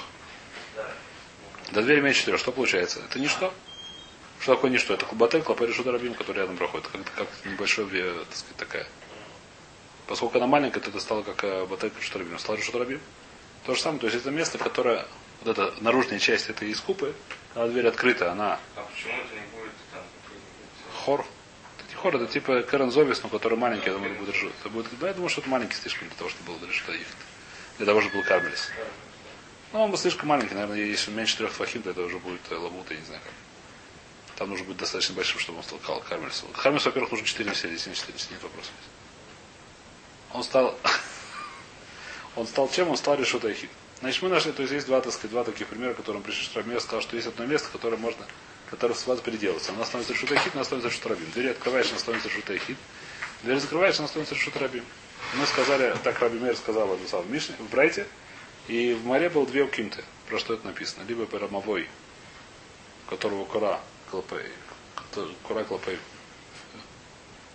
До 1.72 1.82
двери 1.84 2.02
меньше 2.02 2.20
4. 2.22 2.38
Что 2.40 2.52
получается? 2.52 3.02
Это 3.08 3.20
ничто. 3.20 3.54
Что 4.40 4.56
такое 4.56 4.72
ничто? 4.72 4.96
Это 4.96 5.06
клубатель, 5.06 5.44
клопер 5.44 5.70
и 5.70 5.90
рабим, 5.90 6.16
который 6.16 6.38
рядом 6.38 6.58
проходит. 6.58 6.88
Как, 6.88 7.02
как 7.16 7.28
небольшой, 7.46 7.86
э, 7.92 8.26
так 8.28 8.36
сказать, 8.36 8.58
такая. 8.58 8.88
Поскольку 10.08 10.40
она 10.40 10.48
маленькая, 10.48 10.80
то 10.80 10.90
это 10.90 11.00
стало 11.00 11.22
как 11.22 11.44
э, 11.44 11.66
батель 11.68 11.92
шутарабим. 12.02 12.40
Стало 12.40 12.60
шутарабим. 12.60 13.00
То 13.68 13.76
же 13.76 13.82
самое, 13.82 14.00
то 14.00 14.08
есть 14.08 14.18
это 14.18 14.32
место, 14.32 14.58
которое, 14.58 15.06
вот 15.42 15.58
эта 15.58 15.74
наружная 15.82 16.20
часть 16.20 16.50
этой 16.50 16.72
искупы, 16.72 17.14
когда 17.54 17.68
дверь 17.70 17.88
открыта, 17.88 18.32
она 18.32 18.60
А 18.76 18.82
почему 18.82 19.14
это 19.14 19.34
не 19.36 19.42
будет 19.58 19.72
там? 19.94 20.04
какой-нибудь, 20.24 21.04
хор. 21.06 21.26
Это 21.80 21.90
не 21.90 21.96
хор, 21.96 22.16
это 22.16 22.28
типа 22.28 22.62
Карен 22.64 22.92
Зобис, 22.92 23.22
но 23.24 23.30
который 23.30 23.58
маленький, 23.58 23.88
я 23.88 23.94
думаю, 23.94 24.16
будет 24.16 24.34
решить. 24.36 24.52
Это 24.60 24.70
будет, 24.70 24.88
да, 25.00 25.08
я 25.08 25.14
думаю, 25.14 25.30
что 25.30 25.42
это 25.42 25.50
маленький 25.50 25.76
слишком 25.76 26.08
для 26.08 26.18
того, 26.18 26.30
чтобы 26.30 26.54
было 26.54 26.68
решить 26.68 26.88
их. 26.90 27.08
Для 27.78 27.86
того, 27.86 28.02
чтобы 28.02 28.16
был 28.18 28.24
Кармелис. 28.24 28.70
Ну, 29.74 29.82
он 29.84 29.92
был 29.92 29.98
слишком 29.98 30.30
маленький, 30.30 30.56
наверное, 30.56 30.78
если 30.78 31.12
меньше 31.12 31.38
трех 31.38 31.52
фахим, 31.52 31.82
то 31.84 31.90
это 31.92 32.02
уже 32.02 32.18
будет 32.20 32.42
э, 32.50 32.56
лабут, 32.56 32.90
я 32.90 32.98
не 32.98 33.06
знаю 33.06 33.22
как. 33.24 33.34
Там 34.38 34.50
нужно 34.50 34.66
быть 34.66 34.78
достаточно 34.78 35.16
большим, 35.16 35.40
чтобы 35.40 35.58
он 35.60 35.64
стал 35.64 35.80
кал- 35.80 36.00
Кармелис. 36.02 36.44
Кармелис, 36.62 36.86
во-первых, 36.86 37.12
нужно 37.12 37.26
4 37.28 37.52
все, 37.52 37.68
здесь 37.68 37.88
не 37.88 37.96
4, 37.96 38.18
здесь 38.18 38.32
нет 38.32 38.42
вопросов. 38.44 38.72
Он 40.34 40.44
стал... 40.44 40.78
он 42.36 42.48
стал 42.48 42.70
чем? 42.70 42.90
Он 42.90 42.98
стал 42.98 43.16
решута 43.16 43.54
хит. 43.54 43.70
Значит, 44.00 44.22
мы 44.22 44.30
нашли, 44.30 44.52
то 44.52 44.62
есть 44.62 44.74
есть 44.74 44.86
два, 44.86 45.02
так 45.02 45.12
сказать, 45.12 45.32
два 45.32 45.44
таких 45.44 45.68
примера, 45.68 45.94
которым 45.94 46.22
пришли 46.22 46.44
Штрамир, 46.44 46.80
сказал, 46.80 47.02
что 47.02 47.16
есть 47.16 47.28
одно 47.28 47.46
место, 47.46 47.70
которое 47.72 47.98
можно, 47.98 48.26
которое 48.70 48.94
сразу 48.94 49.24
переделывается. 49.24 49.72
Оно 49.72 49.86
становится 49.86 50.14
решута 50.14 50.38
хит, 50.38 50.54
оно 50.54 50.64
становится 50.64 50.96
шутрабим. 50.96 51.32
Дверь 51.32 51.50
открываешь, 51.50 51.90
она 51.90 51.98
становится 51.98 52.30
решута 52.30 52.58
хит. 52.58 52.78
Дверь 53.42 53.60
закрываешь, 53.60 53.98
она 53.98 54.08
становится 54.08 54.36
шутрабим. 54.36 54.84
Мы 55.36 55.46
сказали, 55.48 55.96
так 56.04 56.20
Раби 56.20 56.38
Мейр 56.38 56.56
сказал 56.56 56.94
это 56.94 57.08
сам 57.08 57.24
в 57.24 57.32
Мишне, 57.32 57.56
в 57.58 57.70
Брайте, 57.70 58.08
и 58.68 58.94
в 58.94 59.06
море 59.06 59.30
было 59.30 59.48
две 59.48 59.64
укимты. 59.64 60.04
Про 60.30 60.38
что 60.38 60.54
это 60.54 60.66
написано? 60.68 61.04
Либо 61.08 61.26
перамовой, 61.26 61.90
которого 63.10 63.46
кора 63.46 63.80
клопей, 64.12 64.52
кора 65.48 65.64
клопей 65.64 65.98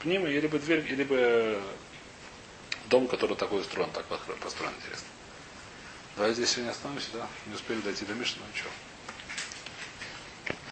пнима, 0.01 0.27
либо 0.27 0.59
дверь, 0.59 0.85
либо 0.93 1.61
дом, 2.87 3.07
который 3.07 3.37
такой 3.37 3.61
устроен, 3.61 3.91
так 3.91 4.05
построен, 4.07 4.73
интересно. 4.81 5.07
Давай 6.17 6.35
здесь 6.35 6.51
сегодня 6.51 6.71
остановимся, 6.71 7.09
да? 7.15 7.27
Не 7.47 7.55
успели 7.55 7.81
дойти 7.81 8.05
до 8.05 8.15
Миши, 8.15 8.37
ну 8.39 8.45
но 8.45 8.53
ничего. 8.53 8.71